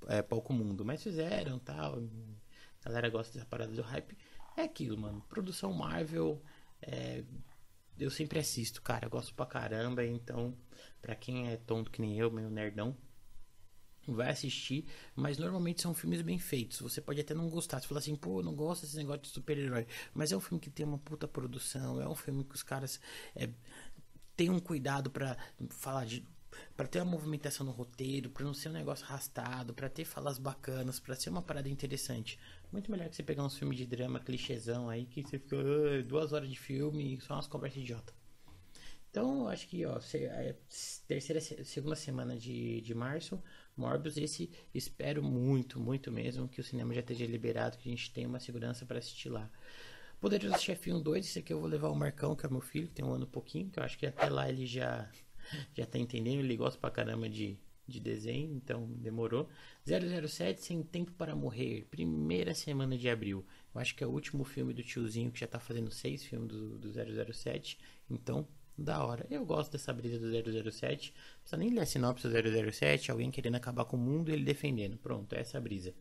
[0.07, 0.83] é, palco mundo.
[0.83, 2.03] Mas fizeram tal.
[2.83, 4.17] A galera gosta dessa parada do hype.
[4.57, 5.23] É aquilo, mano.
[5.29, 6.41] Produção Marvel.
[6.81, 7.23] É,
[7.97, 9.05] eu sempre assisto, cara.
[9.05, 10.05] Eu gosto pra caramba.
[10.05, 10.53] Então,
[11.01, 12.95] pra quem é tonto que nem eu, meio nerdão,
[14.07, 14.85] vai assistir,
[15.15, 16.79] mas normalmente são filmes bem feitos.
[16.79, 19.85] Você pode até não gostar, você fala assim, pô, não gosto desse negócio de super-herói,
[20.13, 22.99] mas é um filme que tem uma puta produção, é um filme que os caras
[23.35, 23.49] é,
[24.35, 25.37] têm um cuidado para
[25.69, 26.25] falar de
[26.75, 30.37] para ter uma movimentação no roteiro, para não ser um negócio arrastado, para ter falas
[30.37, 32.37] bacanas, para ser uma parada interessante.
[32.71, 35.57] Muito melhor que você pegar uns filmes de drama clichêzão aí que você fica
[36.05, 38.13] duas horas de filme e só umas conversas idiota.
[39.09, 40.55] Então, acho que, ó, é
[41.05, 43.41] terceira, segunda semana de, de março,
[43.75, 48.11] Morbius, esse espero muito, muito mesmo que o cinema já esteja liberado, que a gente
[48.11, 49.49] tenha uma segurança para assistir lá.
[50.19, 52.93] Poderoso Chefinho 2, esse aqui eu vou levar o Marcão, que é meu filho, que
[52.93, 55.09] tem um ano pouquinho, que eu acho que até lá ele já
[55.75, 57.57] já tá entendendo, ele gosta pra caramba de,
[57.87, 59.49] de desenho, então demorou.
[59.85, 63.45] 007 Sem Tempo para Morrer, primeira semana de abril.
[63.73, 66.49] Eu acho que é o último filme do tiozinho que já tá fazendo seis filmes
[66.49, 67.77] do, do 007,
[68.09, 69.25] então da hora.
[69.29, 71.13] Eu gosto dessa brisa do 007.
[71.13, 74.33] Não precisa nem ler a sinopse do 007, alguém querendo acabar com o mundo e
[74.33, 74.97] ele defendendo.
[74.97, 75.93] Pronto, essa é brisa.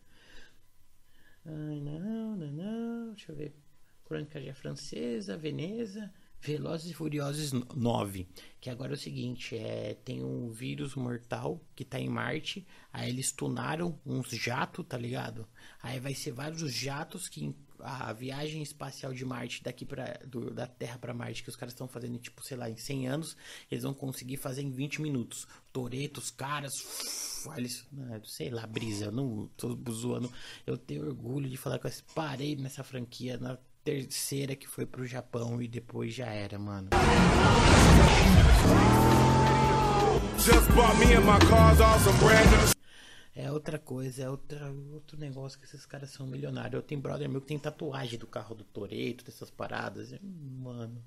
[1.45, 3.15] Ai, não, não, não.
[3.15, 3.55] Deixa eu ver.
[4.05, 6.13] Crônica já francesa, Veneza.
[6.43, 8.27] Velozes e Furiosos 9,
[8.59, 13.11] que agora é o seguinte, é, tem um vírus mortal que tá em Marte, aí
[13.11, 15.47] eles tunaram uns jatos, tá ligado?
[15.83, 20.21] Aí vai ser vários jatos que a viagem espacial de Marte daqui para
[20.53, 23.37] da Terra para Marte que os caras estão fazendo tipo, sei lá, em 100 anos,
[23.71, 25.47] eles vão conseguir fazer em 20 minutos.
[25.73, 27.87] Toretos, caras, eles,
[28.25, 30.33] sei lá, brisa, eu não tô zoando.
[30.67, 35.07] Eu tenho orgulho de falar que eu parei nessa franquia na terceira que foi pro
[35.07, 36.91] Japão e depois já era, mano.
[43.43, 46.75] É outra coisa, é outra, outro negócio que esses caras são milionários.
[46.75, 50.15] Eu tenho brother meu que tem tatuagem do carro do Toreto, dessas paradas.
[50.23, 51.03] Mano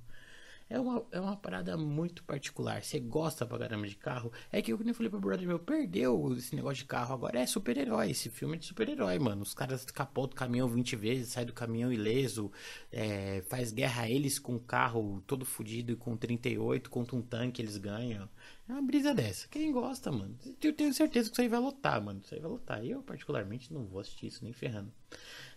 [0.69, 2.84] é uma, é uma parada muito particular.
[2.84, 4.32] Você gosta pra caramba de carro.
[4.52, 7.13] É que eu nem falei pro brother meu, perdeu esse negócio de carro.
[7.13, 8.12] Agora é super-herói.
[8.12, 9.41] Esse filme é de super-herói, mano.
[9.41, 12.52] Os caras capotam do caminhão 20 vezes, sai do caminhão ileso,
[12.91, 17.21] é, faz guerra a eles com o carro todo fodido e com 38, contra um
[17.21, 18.28] tanque eles ganham.
[18.67, 19.47] É uma brisa dessa.
[19.49, 20.38] Quem gosta, mano?
[20.62, 22.21] Eu tenho certeza que isso aí vai lotar, mano.
[22.23, 22.84] Isso aí vai lotar.
[22.84, 24.91] Eu, particularmente, não vou assistir isso nem ferrando.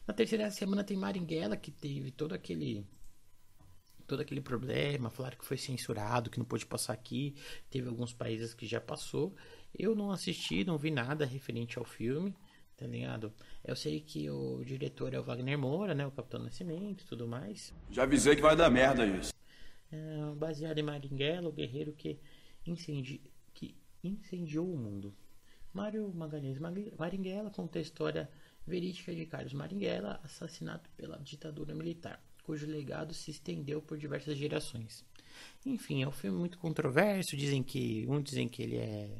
[0.06, 2.84] Na terceira semana tem Maringuela, que teve todo aquele
[4.06, 7.34] todo aquele problema, falaram que foi censurado, que não pôde passar aqui.
[7.70, 9.34] Teve alguns países que já passou.
[9.76, 12.34] Eu não assisti, não vi nada referente ao filme,
[12.76, 13.32] tá ligado?
[13.64, 16.06] Eu sei que o diretor é o Wagner Moura, né?
[16.06, 17.74] O Capitão Nascimento e tudo mais.
[17.90, 19.32] Já avisei que vai dar merda isso.
[19.90, 22.18] É, baseado em Maringuela, o guerreiro que,
[22.66, 23.20] incendi...
[23.52, 25.14] que incendiou o mundo.
[25.72, 28.30] Mário Magalhães Maringuela conta a história
[28.66, 35.04] verídica de Carlos Maringuela, assassinato pela ditadura militar cujo legado se estendeu por diversas gerações.
[35.66, 37.36] Enfim, é um filme muito controverso.
[37.36, 39.10] Dizem que uns dizem que ele é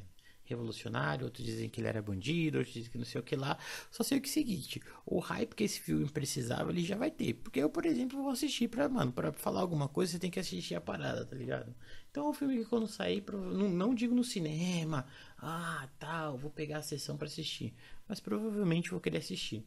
[0.45, 3.59] revolucionário, outros dizem que ele era bandido, outros dizem que não sei o que lá.
[3.91, 6.97] Só sei o que é o seguinte, o hype que esse filme precisava, ele já
[6.97, 7.35] vai ter.
[7.35, 10.39] Porque eu, por exemplo, vou assistir pra, mano, pra falar alguma coisa, você tem que
[10.39, 11.75] assistir a parada, tá ligado?
[12.13, 15.05] Então é um filme que quando sair, não, não digo no cinema,
[15.37, 17.75] ah, tal, vou pegar a sessão para assistir.
[18.09, 19.65] Mas provavelmente vou querer assistir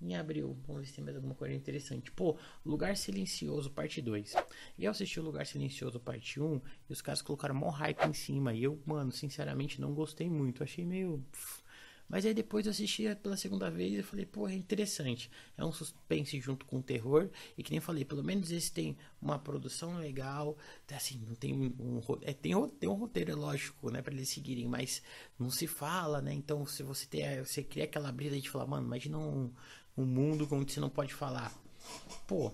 [0.00, 0.56] em abril.
[0.66, 2.10] Vamos ver se tem mais alguma coisa interessante.
[2.12, 4.34] Pô, Lugar Silencioso, parte 2.
[4.78, 8.12] E eu assisti o Lugar Silencioso, parte 1, e os caras colocaram mó hype em
[8.12, 8.54] cima.
[8.54, 10.62] E eu, mano, sinceramente não gostei muito.
[10.62, 11.24] Achei meio.
[12.08, 15.30] Mas aí depois eu assisti pela segunda vez e falei, pô, é interessante.
[15.58, 17.28] É um suspense junto com terror.
[17.56, 20.56] E que nem falei, pelo menos esse tem uma produção legal.
[20.90, 22.00] Assim, não tem um.
[22.22, 25.02] É, tem, tem um roteiro, é lógico, né, pra eles seguirem, mas
[25.38, 26.32] não se fala, né?
[26.32, 27.44] Então, se você tem.
[27.44, 29.52] Você cria aquela brisa de falar, mano, imagina um
[29.98, 31.52] um mundo onde você não pode falar.
[32.26, 32.52] Pô,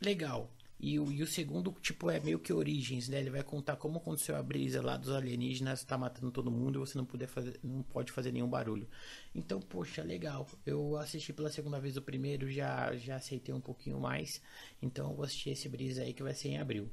[0.00, 0.50] legal.
[0.82, 3.20] E o, e o segundo, tipo, é meio que origens, né?
[3.20, 6.80] Ele vai contar como aconteceu a brisa lá dos alienígenas, tá matando todo mundo e
[6.80, 8.88] você não, puder fazer, não pode fazer nenhum barulho.
[9.34, 10.46] Então, poxa, legal.
[10.64, 14.40] Eu assisti pela segunda vez o primeiro, já, já aceitei um pouquinho mais.
[14.80, 16.90] Então eu vou assistir esse brisa aí que vai ser em abril.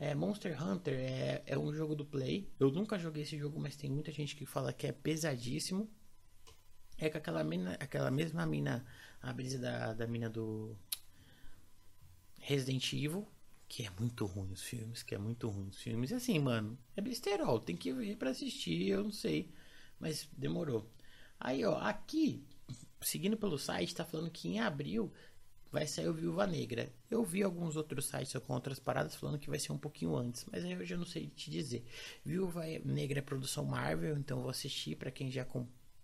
[0.00, 2.50] É, Monster Hunter é, é um jogo do Play.
[2.58, 5.88] Eu nunca joguei esse jogo, mas tem muita gente que fala que é pesadíssimo.
[6.96, 8.84] É com aquela, mina, aquela mesma mina
[9.20, 10.76] a brisa da, da mina do
[12.40, 13.26] Resident Evil,
[13.68, 16.10] que é muito ruim os filmes, que é muito ruim os filmes.
[16.10, 19.52] E assim, mano, é besterol, tem que ver para assistir, eu não sei,
[20.00, 20.90] mas demorou.
[21.38, 22.44] Aí, ó, aqui,
[23.00, 25.12] seguindo pelo site, tá falando que em abril
[25.70, 26.90] vai sair o Viúva Negra.
[27.10, 30.46] Eu vi alguns outros sites com outras paradas falando que vai ser um pouquinho antes,
[30.50, 31.84] mas aí eu já não sei te dizer.
[32.24, 35.44] Viúva Negra é produção Marvel, então vou assistir para quem já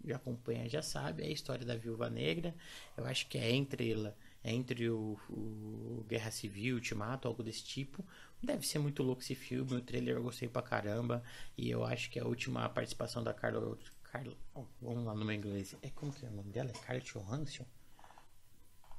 [0.04, 2.54] já acompanha já sabe, é a história da Viúva Negra.
[2.96, 7.64] Eu acho que é entre ela, é entre o, o Guerra Civil, Ultimato, algo desse
[7.64, 8.04] tipo.
[8.42, 11.22] Deve ser muito louco esse filme, o trailer eu gostei pra caramba.
[11.56, 13.76] E eu acho que a última participação da Carla.
[14.02, 15.74] Carla oh, vamos lá no meu inglês.
[15.80, 16.70] É como que é o nome dela?
[16.70, 17.66] É Scarlett Johansson?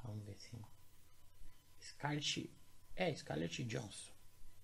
[0.04, 0.52] Vamos ver se.
[1.80, 2.50] Scarlett.
[2.96, 4.12] É, Scarlett Johansson.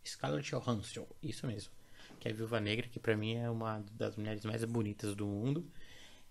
[0.04, 1.71] Scarlett Johansson, isso mesmo.
[2.19, 5.27] Que é a Viúva Negra, que pra mim é uma das mulheres mais bonitas do
[5.27, 5.71] mundo.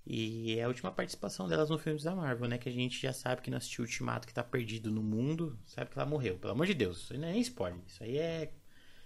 [0.06, 2.58] E é a última participação delas no filmes da Marvel, né?
[2.58, 5.90] Que a gente já sabe que não assistiu Ultimato, que tá perdido no mundo, sabe
[5.90, 6.38] que ela morreu.
[6.38, 7.80] Pelo amor de Deus, isso aí não é spoiler.
[7.86, 8.52] Isso aí é,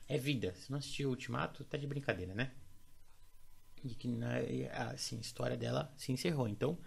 [0.09, 0.55] é vida.
[0.55, 2.53] Se não assistiu Ultimato, tá de brincadeira, né?
[3.85, 4.09] E que,
[4.73, 6.49] assim, a história dela se encerrou.
[6.49, 6.79] Então,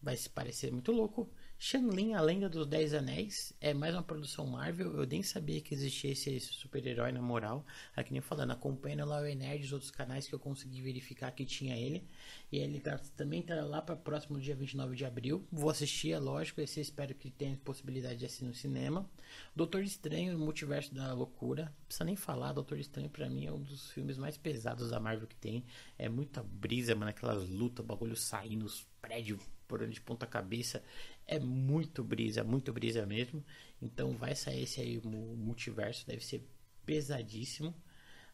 [0.00, 1.30] vai se parecer muito louco.
[1.62, 4.96] Shanlin, a Lenda dos Dez Anéis, é mais uma produção Marvel.
[4.96, 7.66] Eu nem sabia que existia esse, super-herói na moral.
[7.94, 11.44] Aqui nem falando, acompanhando lá o Nerd os outros canais que eu consegui verificar que
[11.44, 12.08] tinha ele.
[12.50, 15.46] E ele tá, também tá lá para próximo dia 29 de abril.
[15.52, 16.62] Vou assistir, é lógico.
[16.62, 19.06] Esse espero que tenha possibilidade de assistir no cinema.
[19.54, 21.64] Doutor Estranho, Multiverso da Loucura.
[21.64, 24.98] Não precisa nem falar, Doutor Estranho para mim é um dos filmes mais pesados da
[24.98, 25.62] Marvel que tem.
[25.98, 30.82] É muita brisa, mano, aquelas lutas, bagulho saindo, os prédios por onde de ponta cabeça.
[31.24, 33.44] É muito brisa, muito brisa mesmo.
[33.80, 36.44] Então vai sair esse aí, o multiverso, deve ser
[36.84, 37.72] pesadíssimo.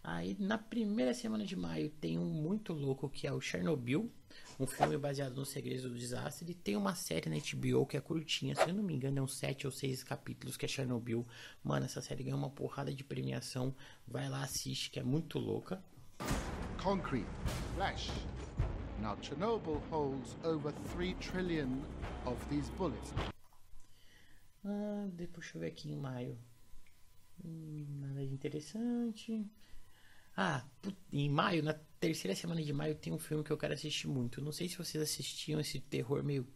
[0.02, 4.10] Aí na primeira semana de maio tem um muito louco que é o Chernobyl,
[4.58, 6.50] um filme baseado nos segredos do desastre.
[6.50, 9.22] E tem uma série na HBO que é curtinha, se eu não me engano, é
[9.22, 11.26] uns 7 ou 6 capítulos que é Chernobyl.
[11.62, 13.74] Mano, essa série ganhou uma porrada de premiação.
[14.08, 15.82] Vai lá, assiste, que é muito louca.
[16.82, 17.26] Concrete,
[17.74, 18.10] flash,
[19.00, 21.82] Now, Chernobyl holds over 3 trillion
[22.24, 23.12] of these bullets.
[24.64, 26.38] Ah, deixa eu ver aqui em maio.
[27.44, 29.46] Hum, nada de interessante.
[30.36, 30.64] Ah,
[31.12, 34.40] em maio, na terceira semana de maio, tem um filme que eu quero assistir muito.
[34.40, 36.46] Não sei se vocês assistiam esse terror meio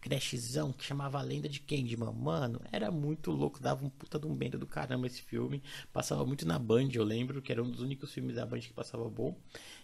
[0.00, 2.12] crashzão que chamava A Lenda de Candyman.
[2.12, 5.62] Mano, era muito louco, dava um puta de um bendo do caramba esse filme.
[5.92, 8.72] Passava muito na Band, eu lembro, que era um dos únicos filmes da Band que
[8.72, 9.36] passava bom.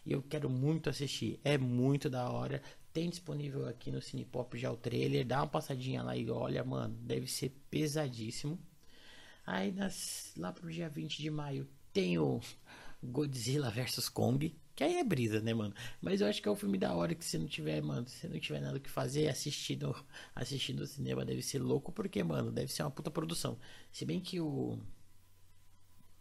[0.05, 2.63] E eu quero muito assistir, é muito da hora.
[2.93, 6.95] Tem disponível aqui no Cinepop já o trailer, dá uma passadinha lá e olha, mano,
[7.03, 8.59] deve ser pesadíssimo.
[9.47, 12.41] Aí nas, lá pro dia 20 de maio tem o
[13.03, 14.55] Godzilla vs Kong.
[14.79, 15.75] Que aí é brisa, né, mano?
[16.01, 18.29] Mas eu acho que é um filme da hora que se não tiver, mano, se
[18.29, 19.93] não tiver nada que fazer, assistindo,
[20.33, 23.59] assistindo cinema deve ser louco, porque, mano, deve ser uma puta produção.
[23.91, 24.79] Se bem que o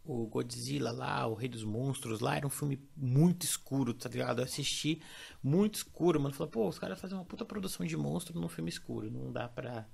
[0.04, 4.40] o Godzilla lá, o Rei dos Monstros lá, era um filme muito escuro, tá ligado?
[4.40, 5.00] Eu assisti
[5.42, 6.34] muito escuro, mano.
[6.34, 9.08] Falei, pô, os caras fazem uma puta produção de monstro num filme escuro.
[9.10, 9.86] Não dá pra,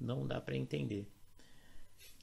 [0.00, 1.06] não dá pra entender.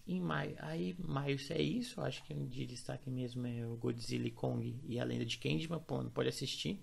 [0.07, 4.29] Em maio, aí maio é isso, acho que um de destaque mesmo é o Godzilla
[4.29, 6.79] Kong e a Lenda de Candyman, pô, não pode assistir.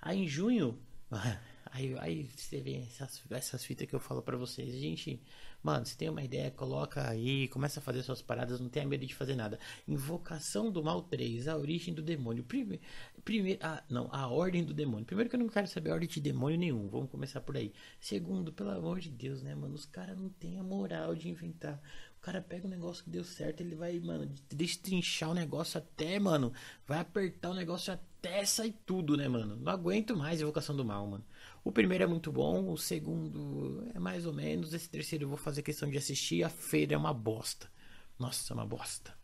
[0.00, 0.78] Aí em junho,
[1.72, 5.20] aí, aí você vê essas, essas fitas que eu falo para vocês, gente,
[5.62, 9.04] mano, se tem uma ideia, coloca aí, começa a fazer suas paradas, não tenha medo
[9.04, 9.58] de fazer nada.
[9.86, 12.44] Invocação do Mal 3, a origem do demônio.
[12.44, 12.82] Primeiro,
[13.24, 15.04] primeiro ah, não, a ordem do demônio.
[15.04, 17.72] Primeiro que eu não quero saber a ordem de demônio nenhum, vamos começar por aí.
[18.00, 21.82] Segundo, pelo amor de Deus, né, mano, os caras não têm a moral de inventar
[22.26, 26.52] cara pega um negócio que deu certo, ele vai, mano, destrinchar o negócio até, mano.
[26.84, 29.54] Vai apertar o negócio até sair tudo, né, mano?
[29.54, 31.24] Não aguento mais Invocação do Mal, mano.
[31.62, 34.74] O primeiro é muito bom, o segundo é mais ou menos.
[34.74, 36.42] Esse terceiro eu vou fazer questão de assistir.
[36.42, 37.70] A feira é uma bosta.
[38.18, 39.16] Nossa, é uma bosta.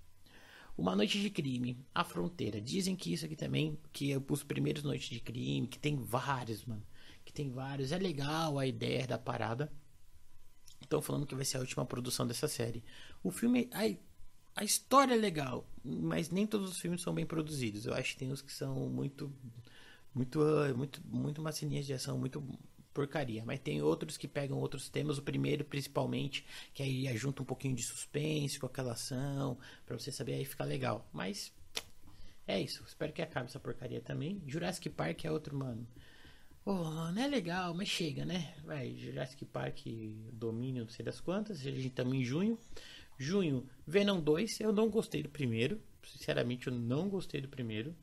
[0.79, 2.61] Uma Noite de Crime, A Fronteira.
[2.61, 6.65] Dizem que isso aqui também, que é os primeiros Noites de Crime, que tem vários,
[6.65, 6.87] mano.
[7.25, 7.91] Que tem vários.
[7.91, 9.73] É legal a ideia da parada.
[10.85, 12.83] Estão falando que vai ser a última produção dessa série.
[13.23, 13.69] O filme.
[14.55, 17.87] A, história é legal, mas nem todos os filmes são bem produzidos.
[17.87, 19.33] Eu acho que tem uns que são muito.
[20.15, 20.41] Muito.
[20.77, 22.43] Muito, muito massinhas de ação, muito
[22.93, 23.45] porcaria.
[23.45, 25.19] Mas tem outros que pegam outros temas.
[25.19, 29.59] O primeiro, principalmente, que aí junta um pouquinho de suspense com aquela ação.
[29.87, 31.09] para você saber, aí fica legal.
[31.13, 31.53] Mas.
[32.47, 32.83] É isso.
[32.87, 34.43] Espero que acabe essa porcaria também.
[34.47, 35.87] Jurassic Park é outro, mano.
[36.65, 38.55] Oh, não é legal, mas chega, né?
[38.65, 39.81] Vai, Jurassic Park
[40.33, 41.59] domínio, não sei das quantas.
[41.61, 42.57] A gente estamos em junho.
[43.19, 44.61] Junho, Venom 2.
[44.61, 45.81] Eu não gostei do primeiro.
[46.05, 47.97] Sinceramente, eu não gostei do primeiro.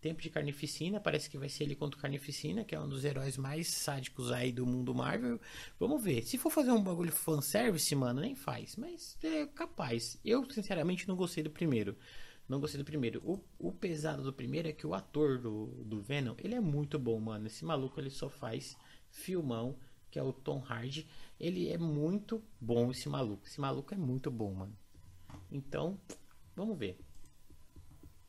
[0.00, 3.04] Tempo de Carnificina, parece que vai ser ele contra o Carnificina, que é um dos
[3.04, 5.38] heróis mais sádicos aí do mundo Marvel.
[5.78, 6.22] Vamos ver.
[6.22, 8.74] Se for fazer um bagulho fanservice, mano, nem faz.
[8.76, 10.18] Mas é capaz.
[10.24, 11.94] Eu, sinceramente, não gostei do primeiro.
[12.48, 13.20] Não gostei do primeiro.
[13.24, 16.98] O, o pesado do primeiro é que o ator do, do Venom, ele é muito
[16.98, 17.46] bom, mano.
[17.46, 18.76] Esse maluco, ele só faz
[19.10, 19.76] filmão,
[20.10, 21.06] que é o Tom Hardy.
[21.38, 23.46] Ele é muito bom, esse maluco.
[23.46, 24.76] Esse maluco é muito bom, mano.
[25.52, 26.00] Então,
[26.56, 26.98] vamos ver.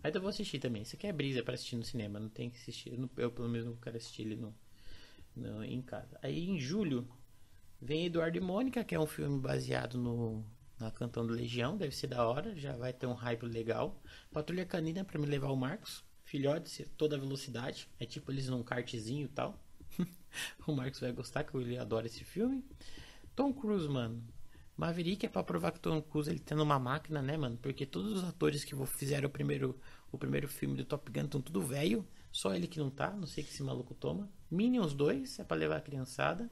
[0.03, 0.81] Aí eu vou assistir também.
[0.81, 2.19] Isso aqui é brisa para assistir no cinema.
[2.19, 2.93] Não tem que assistir.
[3.15, 4.53] Eu, pelo menos, não quero assistir ele no,
[5.33, 6.19] no, em casa.
[6.21, 7.07] Aí em julho
[7.81, 10.43] vem Eduardo e Mônica, que é um filme baseado no
[10.79, 14.01] na Cantão do Legião, deve ser da hora, já vai ter um hype legal.
[14.31, 19.25] Patrulha Canina para me levar o Marcos, filhote, toda velocidade, é tipo eles num kartzinho
[19.25, 19.61] e tal.
[20.67, 22.63] o Marcos vai gostar, que ele adora esse filme.
[23.35, 24.23] Tom Cruise, mano.
[24.77, 27.57] Maverick é pra provar que Tom Cruise ele tá numa máquina, né, mano?
[27.57, 29.77] Porque todos os atores que fizeram o primeiro,
[30.09, 32.07] o primeiro filme do Top Gun estão tudo velho.
[32.31, 34.31] Só ele que não tá, não sei que esse maluco toma.
[34.49, 36.49] Minions 2 é pra levar a criançada.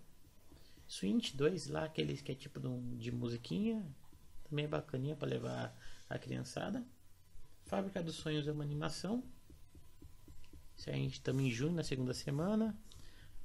[0.88, 2.68] Swint 2 lá, aqueles que é tipo de,
[2.98, 3.86] de musiquinha.
[4.50, 5.76] Também é bacaninha pra levar
[6.10, 6.84] a criançada.
[7.66, 9.24] Fábrica dos Sonhos é uma animação.
[10.76, 12.78] Se a gente estamos em junho, na segunda semana.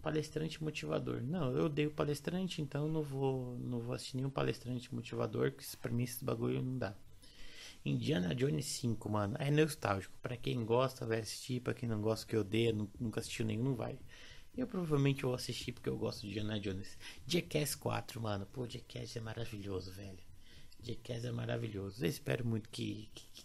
[0.01, 1.23] Palestrante motivador.
[1.23, 5.93] Não, eu odeio palestrante, então não vou, não vou assistir nenhum palestrante motivador, que pra
[5.93, 6.95] mim esse bagulho não dá.
[7.85, 10.15] Indiana Jones 5, mano, é nostálgico.
[10.21, 11.61] Pra quem gosta, vai assistir.
[11.61, 13.99] Pra quem não gosta, que odeia, nunca assistiu nenhum, não vai.
[14.57, 16.99] Eu provavelmente vou assistir porque eu gosto de Indiana Jones.
[17.27, 18.47] Jackass 4, mano.
[18.47, 20.32] Pô, Jackass é maravilhoso, velho.
[20.83, 22.05] Jackass é maravilhoso.
[22.05, 23.45] Eu espero muito que, que,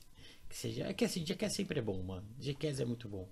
[0.49, 0.85] que seja.
[0.85, 2.27] É que assim, Jackass sempre é bom, mano.
[2.39, 3.29] Jackass é muito bom.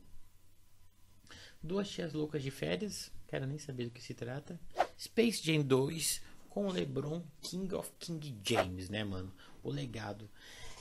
[1.61, 4.59] Duas Tias Loucas de Férias, quero nem saber do que se trata.
[4.99, 9.33] Space Jam 2 com o LeBron King of King James, né, mano?
[9.63, 10.29] O legado.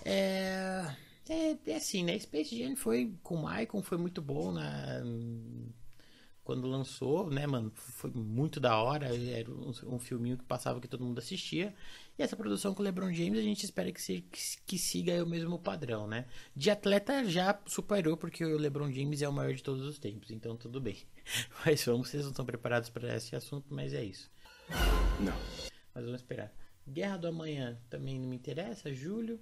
[0.04, 0.94] É,
[1.28, 2.18] é, é assim, né?
[2.18, 5.02] Space Jam foi com o Michael, foi muito bom na
[6.44, 7.72] quando lançou, né, mano?
[7.74, 9.06] Foi muito da hora.
[9.06, 11.74] Era um, um filminho que passava que todo mundo assistia.
[12.18, 15.24] E essa produção com o LeBron James, a gente espera que, se, que, que siga
[15.24, 16.26] o mesmo padrão, né?
[16.54, 20.30] De atleta já superou, porque o LeBron James é o maior de todos os tempos,
[20.30, 20.98] então tudo bem.
[21.64, 24.30] Mas vamos, vocês não estão preparados para esse assunto, mas é isso.
[25.20, 25.36] Não.
[25.94, 26.52] Mas vamos esperar.
[26.86, 29.40] Guerra do Amanhã também não me interessa, julho.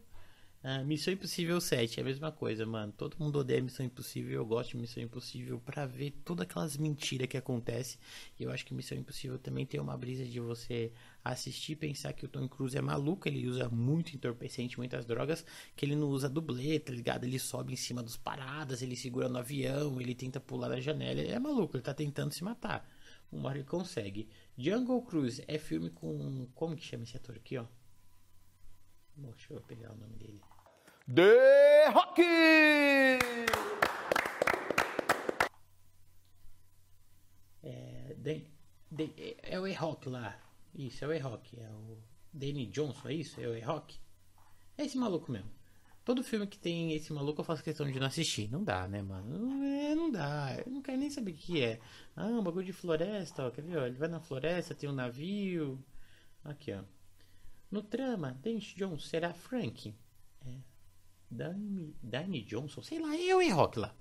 [0.65, 2.93] Ah, Missão Impossível 7 é a mesma coisa, mano.
[2.93, 4.33] Todo mundo odeia Missão Impossível.
[4.33, 7.99] Eu gosto de Missão Impossível para ver todas aquelas mentiras que acontecem.
[8.39, 10.93] E eu acho que Missão Impossível também tem uma brisa de você
[11.25, 13.27] assistir e pensar que o Tom Cruise é maluco.
[13.27, 15.45] Ele usa muito entorpecente, muitas drogas.
[15.75, 17.25] Que ele não usa dublê, tá ligado?
[17.25, 21.21] Ele sobe em cima dos paradas, ele segura no avião, ele tenta pular da janela.
[21.21, 22.89] Ele é maluco, ele tá tentando se matar.
[23.33, 24.29] Uma hora ele consegue.
[24.57, 26.47] Jungle Cruise é filme com.
[26.55, 27.67] Como que chama esse ator aqui, ó?
[29.17, 30.41] Deixa eu pegar o nome dele.
[31.15, 32.23] The Rock!
[37.63, 38.17] É,
[39.43, 40.41] é o E-Rock lá.
[40.75, 41.61] Isso, é o E-Rock.
[41.61, 41.99] É o
[42.33, 43.39] Danny Johnson, é isso?
[43.41, 43.99] É o E-Rock?
[44.79, 45.51] É esse maluco mesmo.
[46.03, 48.51] Todo filme que tem esse maluco eu faço questão de não assistir.
[48.51, 49.63] Não dá, né, mano?
[49.65, 50.57] É, não dá.
[50.65, 51.79] Eu não quero nem saber o que é.
[52.17, 53.51] Ah, um bagulho de floresta, ó.
[53.51, 53.77] Quer ver?
[53.77, 55.79] Ó, ele vai na floresta, tem um navio.
[56.43, 56.83] Aqui, ó.
[57.71, 59.95] No trama, Danny Johnson será Frank.
[60.47, 60.72] É.
[61.33, 63.95] Danny Johnson, sei lá, é o E-Rock lá.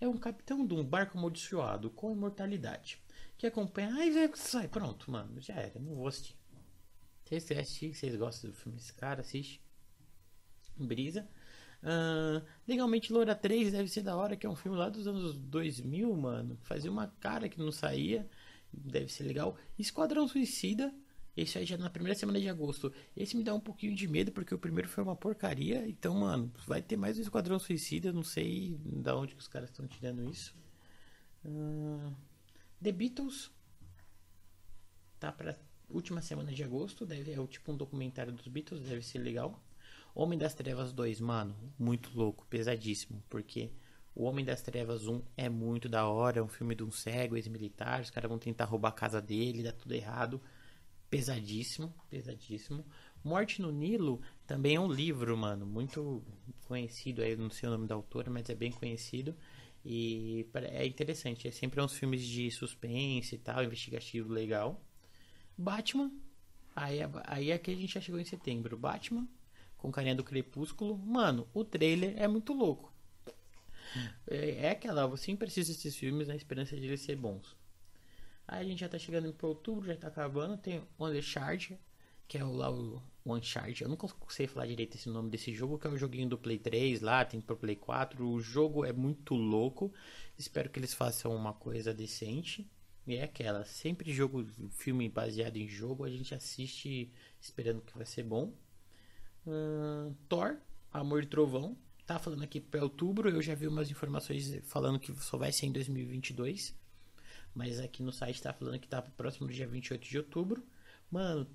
[0.00, 3.00] É um capitão de um barco amaldiçoado com imortalidade.
[3.38, 3.94] Que acompanha.
[3.94, 5.40] Ai, sai, pronto, mano.
[5.40, 6.36] Já era, não vou assistir.
[7.24, 9.60] Vocês querem assistir, vocês gostam do filme desse cara, assiste.
[10.76, 11.28] Brisa.
[11.82, 15.36] Uh, legalmente Loura 3 deve ser da hora, que é um filme lá dos anos
[15.38, 16.58] 2000, mano.
[16.62, 18.28] Fazia uma cara que não saía.
[18.72, 19.56] Deve ser legal.
[19.78, 20.94] Esquadrão Suicida
[21.36, 22.90] esse aí já na primeira semana de agosto.
[23.14, 25.86] Esse me dá um pouquinho de medo, porque o primeiro foi uma porcaria.
[25.86, 28.10] Então, mano, vai ter mais um Esquadrão Suicida.
[28.10, 30.56] Não sei da onde que os caras estão tirando isso.
[31.44, 32.10] Uh,
[32.82, 33.50] The Beatles.
[35.20, 35.58] Tá pra
[35.90, 37.04] última semana de agosto.
[37.04, 38.80] Deve, é o tipo um documentário dos Beatles.
[38.88, 39.62] Deve ser legal.
[40.14, 41.54] Homem das Trevas 2, mano.
[41.78, 43.22] Muito louco, pesadíssimo.
[43.28, 43.70] Porque.
[44.14, 47.36] O Homem das Trevas 1 é muito da hora, é um filme de um cego,
[47.36, 50.40] ex-militar, os caras vão tentar roubar a casa dele, dá tudo errado
[51.16, 52.84] pesadíssimo, pesadíssimo.
[53.24, 56.22] Morte no Nilo também é um livro, mano, muito
[56.66, 57.22] conhecido.
[57.22, 59.34] Aí, não sei o nome da autora, mas é bem conhecido.
[59.84, 61.48] E é interessante.
[61.48, 64.84] É sempre uns filmes de suspense e tal, investigativo legal.
[65.56, 66.12] Batman.
[66.74, 68.76] Aí, aí aqui a gente já chegou em setembro.
[68.76, 69.26] Batman,
[69.78, 70.98] com carinha do Crepúsculo.
[70.98, 72.92] Mano, o trailer é muito louco.
[74.26, 77.55] É, é aquela, você sempre assiste esses filmes na esperança de eles ser bons.
[78.48, 80.56] Aí a gente já tá chegando para outubro, já tá acabando.
[80.56, 81.78] Tem o Uncharted,
[82.28, 83.82] que é o, lá o, Uncharted.
[83.82, 86.58] Eu nunca sei falar direito esse nome desse jogo, que é o joguinho do Play
[86.58, 88.28] 3 lá, tem pro Play 4.
[88.28, 89.92] O jogo é muito louco.
[90.38, 92.70] Espero que eles façam uma coisa decente.
[93.06, 98.04] E é aquela, sempre jogo, filme baseado em jogo, a gente assiste esperando que vai
[98.04, 98.52] ser bom.
[99.46, 100.56] Uh, Thor,
[100.92, 103.28] Amor e Trovão, tá falando aqui para outubro.
[103.28, 106.74] Eu já vi umas informações falando que só vai ser em 2022.
[107.56, 110.62] Mas aqui no site tá falando que tá próximo dia 28 de outubro.
[111.10, 111.48] Mano,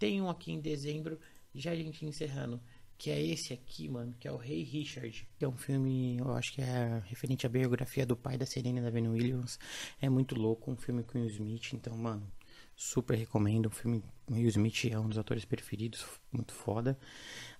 [0.00, 1.20] tem um aqui em dezembro,
[1.54, 2.60] já a gente encerrando.
[2.98, 5.28] que é esse aqui, mano, que é o Rei Richard.
[5.38, 8.80] Que é um filme, eu acho que é referente à biografia do pai da Serena
[8.82, 9.58] da Ben Williams.
[10.00, 12.26] É muito louco, um filme com o Smith, então, mano,
[12.74, 13.66] super recomendo.
[13.66, 16.98] O filme Will Smith é um dos atores preferidos, muito foda.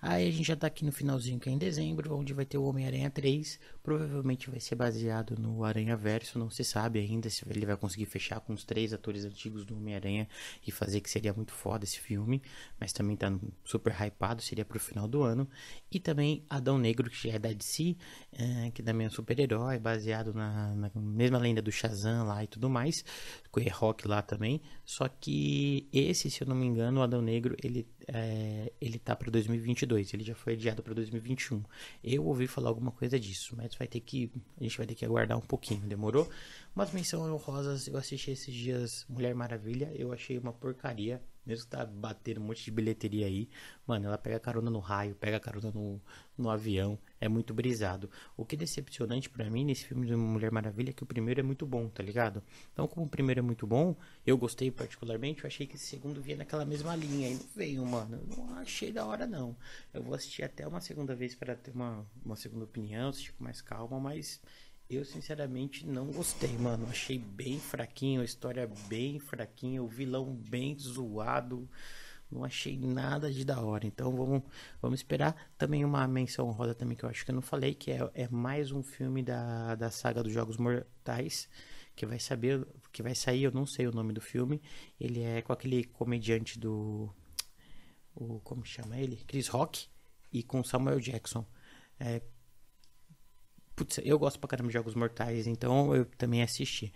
[0.01, 2.57] Aí a gente já tá aqui no finalzinho, que é em dezembro, onde vai ter
[2.57, 3.59] o Homem-Aranha 3.
[3.83, 8.05] Provavelmente vai ser baseado no Aranha Verso, não se sabe ainda se ele vai conseguir
[8.05, 10.27] fechar com os três atores antigos do Homem-Aranha
[10.65, 12.41] e fazer que seria muito foda esse filme.
[12.79, 13.31] Mas também tá
[13.63, 15.47] super hypado, seria pro final do ano.
[15.91, 17.95] E também Adão Negro, que já é da DC,
[18.31, 22.47] é, que também é um super-herói, baseado na, na, mesma lenda do Shazam lá e
[22.47, 23.03] tudo mais.
[23.51, 24.61] Com o rock lá também.
[24.83, 29.15] Só que esse, se eu não me engano, o Adão Negro, ele, é, ele tá
[29.15, 29.65] pra 2022.
[29.65, 31.63] 2022, ele já foi adiado para 2021.
[32.03, 35.05] Eu ouvi falar alguma coisa disso, mas vai ter que a gente vai ter que
[35.05, 36.29] aguardar um pouquinho, demorou?
[36.75, 41.21] Umas menções honrosas, eu assisti esses dias Mulher Maravilha, eu achei uma porcaria.
[41.45, 43.47] Mesmo que tá batendo um monte de bilheteria aí,
[43.85, 46.01] mano, ela pega carona no raio, pega carona no,
[46.37, 48.09] no avião, é muito brisado.
[48.35, 51.39] O que é decepcionante para mim nesse filme de Mulher Maravilha é que o primeiro
[51.39, 52.41] é muito bom, tá ligado?
[52.73, 56.21] Então, como o primeiro é muito bom, eu gostei particularmente, eu achei que esse segundo
[56.21, 58.19] vinha naquela mesma linha, e não veio, mano.
[58.31, 59.55] Eu não achei da hora, não.
[59.93, 63.43] Eu vou assistir até uma segunda vez para ter uma, uma segunda opinião, assistir com
[63.43, 64.41] mais calma, mas
[64.89, 66.87] eu, sinceramente, não gostei, mano.
[66.89, 71.67] Achei bem fraquinho, a história bem fraquinha, o vilão bem zoado.
[72.31, 73.87] Não achei nada de da hora.
[73.87, 74.43] Então vamos,
[74.81, 75.51] vamos esperar.
[75.57, 78.27] Também uma menção roda também que eu acho que eu não falei, que é, é
[78.27, 81.49] mais um filme da, da saga dos Jogos Mortais.
[81.95, 82.67] Que vai saber.
[82.91, 84.61] Que vai sair, eu não sei o nome do filme.
[84.99, 87.09] Ele é com aquele comediante do.
[88.13, 89.17] O, como chama ele?
[89.27, 89.87] Chris Rock
[90.31, 91.45] e com Samuel Jackson.
[91.99, 92.21] É,
[93.75, 96.93] Putz, eu gosto pra caramba de Jogos Mortais, então eu também assisti.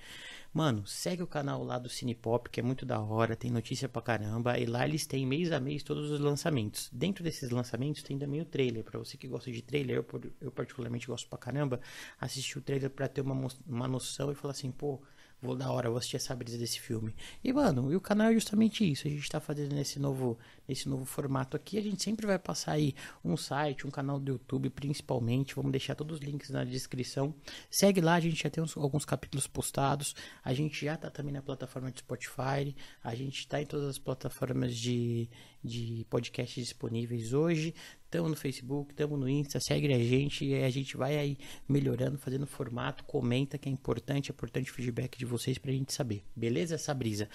[0.54, 4.02] Mano, segue o canal lá do Cinepop, que é muito da hora, tem notícia pra
[4.02, 6.90] caramba, e lá eles têm mês a mês todos os lançamentos.
[6.92, 10.06] Dentro desses lançamentos tem também o trailer, para você que gosta de trailer, eu,
[10.40, 11.82] eu particularmente gosto pra caramba,
[12.20, 15.02] assistir o trailer para ter uma, uma noção e falar assim, pô,
[15.42, 17.16] Vou da hora, vou assistir essa brisa desse filme.
[17.42, 19.08] E, mano, e o canal é justamente isso.
[19.08, 20.38] A gente tá fazendo nesse novo,
[20.68, 21.78] nesse novo formato aqui.
[21.78, 25.56] A gente sempre vai passar aí um site, um canal do YouTube, principalmente.
[25.56, 27.34] Vamos deixar todos os links na descrição.
[27.72, 30.14] Segue lá, a gente já tem uns, alguns capítulos postados.
[30.44, 32.76] A gente já tá também na plataforma de Spotify.
[33.02, 35.30] A gente tá em todas as plataformas de,
[35.64, 37.74] de podcast disponíveis hoje.
[38.10, 41.38] Estamos no Facebook, estamos no Insta, segue a gente e a gente vai aí
[41.68, 45.94] melhorando, fazendo formato, comenta que é importante, é importante o feedback de vocês pra gente
[45.94, 46.26] saber.
[46.36, 47.30] Beleza essa brisa?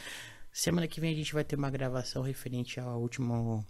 [0.50, 3.64] Semana que vem a gente vai ter uma gravação referente ao último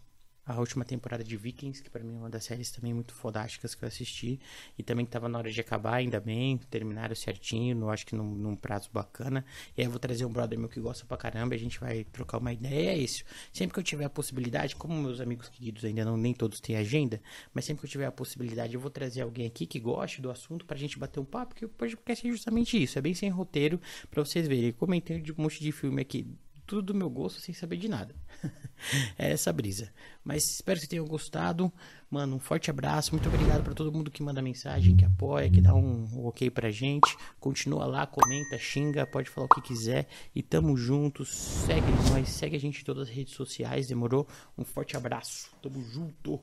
[0.46, 3.74] a última temporada de Vikings, que para mim é uma das séries também muito fodásticas
[3.74, 4.38] que eu assisti.
[4.78, 8.14] E também que tava na hora de acabar, ainda bem, terminaram certinho, eu acho que
[8.14, 9.44] num, num prazo bacana.
[9.76, 12.04] E aí eu vou trazer um brother meu que gosta pra caramba, a gente vai
[12.04, 12.90] trocar uma ideia.
[12.90, 13.24] É isso.
[13.52, 16.76] Sempre que eu tiver a possibilidade, como meus amigos queridos ainda não nem todos têm
[16.76, 17.20] agenda,
[17.52, 20.30] mas sempre que eu tiver a possibilidade, eu vou trazer alguém aqui que goste do
[20.30, 23.30] assunto pra gente bater um papo, que o podcast é justamente isso, é bem sem
[23.30, 23.80] roteiro,
[24.10, 24.72] pra vocês verem.
[24.72, 26.26] Comentei de um monte de filme aqui
[26.66, 28.14] tudo do meu gosto sem saber de nada.
[29.18, 29.92] é essa brisa.
[30.22, 31.72] Mas espero que tenham gostado.
[32.10, 33.12] Mano, um forte abraço.
[33.12, 36.50] Muito obrigado para todo mundo que manda mensagem, que apoia, que dá um, um ok
[36.50, 37.16] pra gente.
[37.40, 40.08] Continua lá, comenta, xinga, pode falar o que quiser.
[40.34, 41.24] E tamo junto.
[41.24, 43.86] Segue nós, segue a gente em todas as redes sociais.
[43.86, 44.26] Demorou?
[44.56, 45.50] Um forte abraço.
[45.62, 46.40] Tamo junto.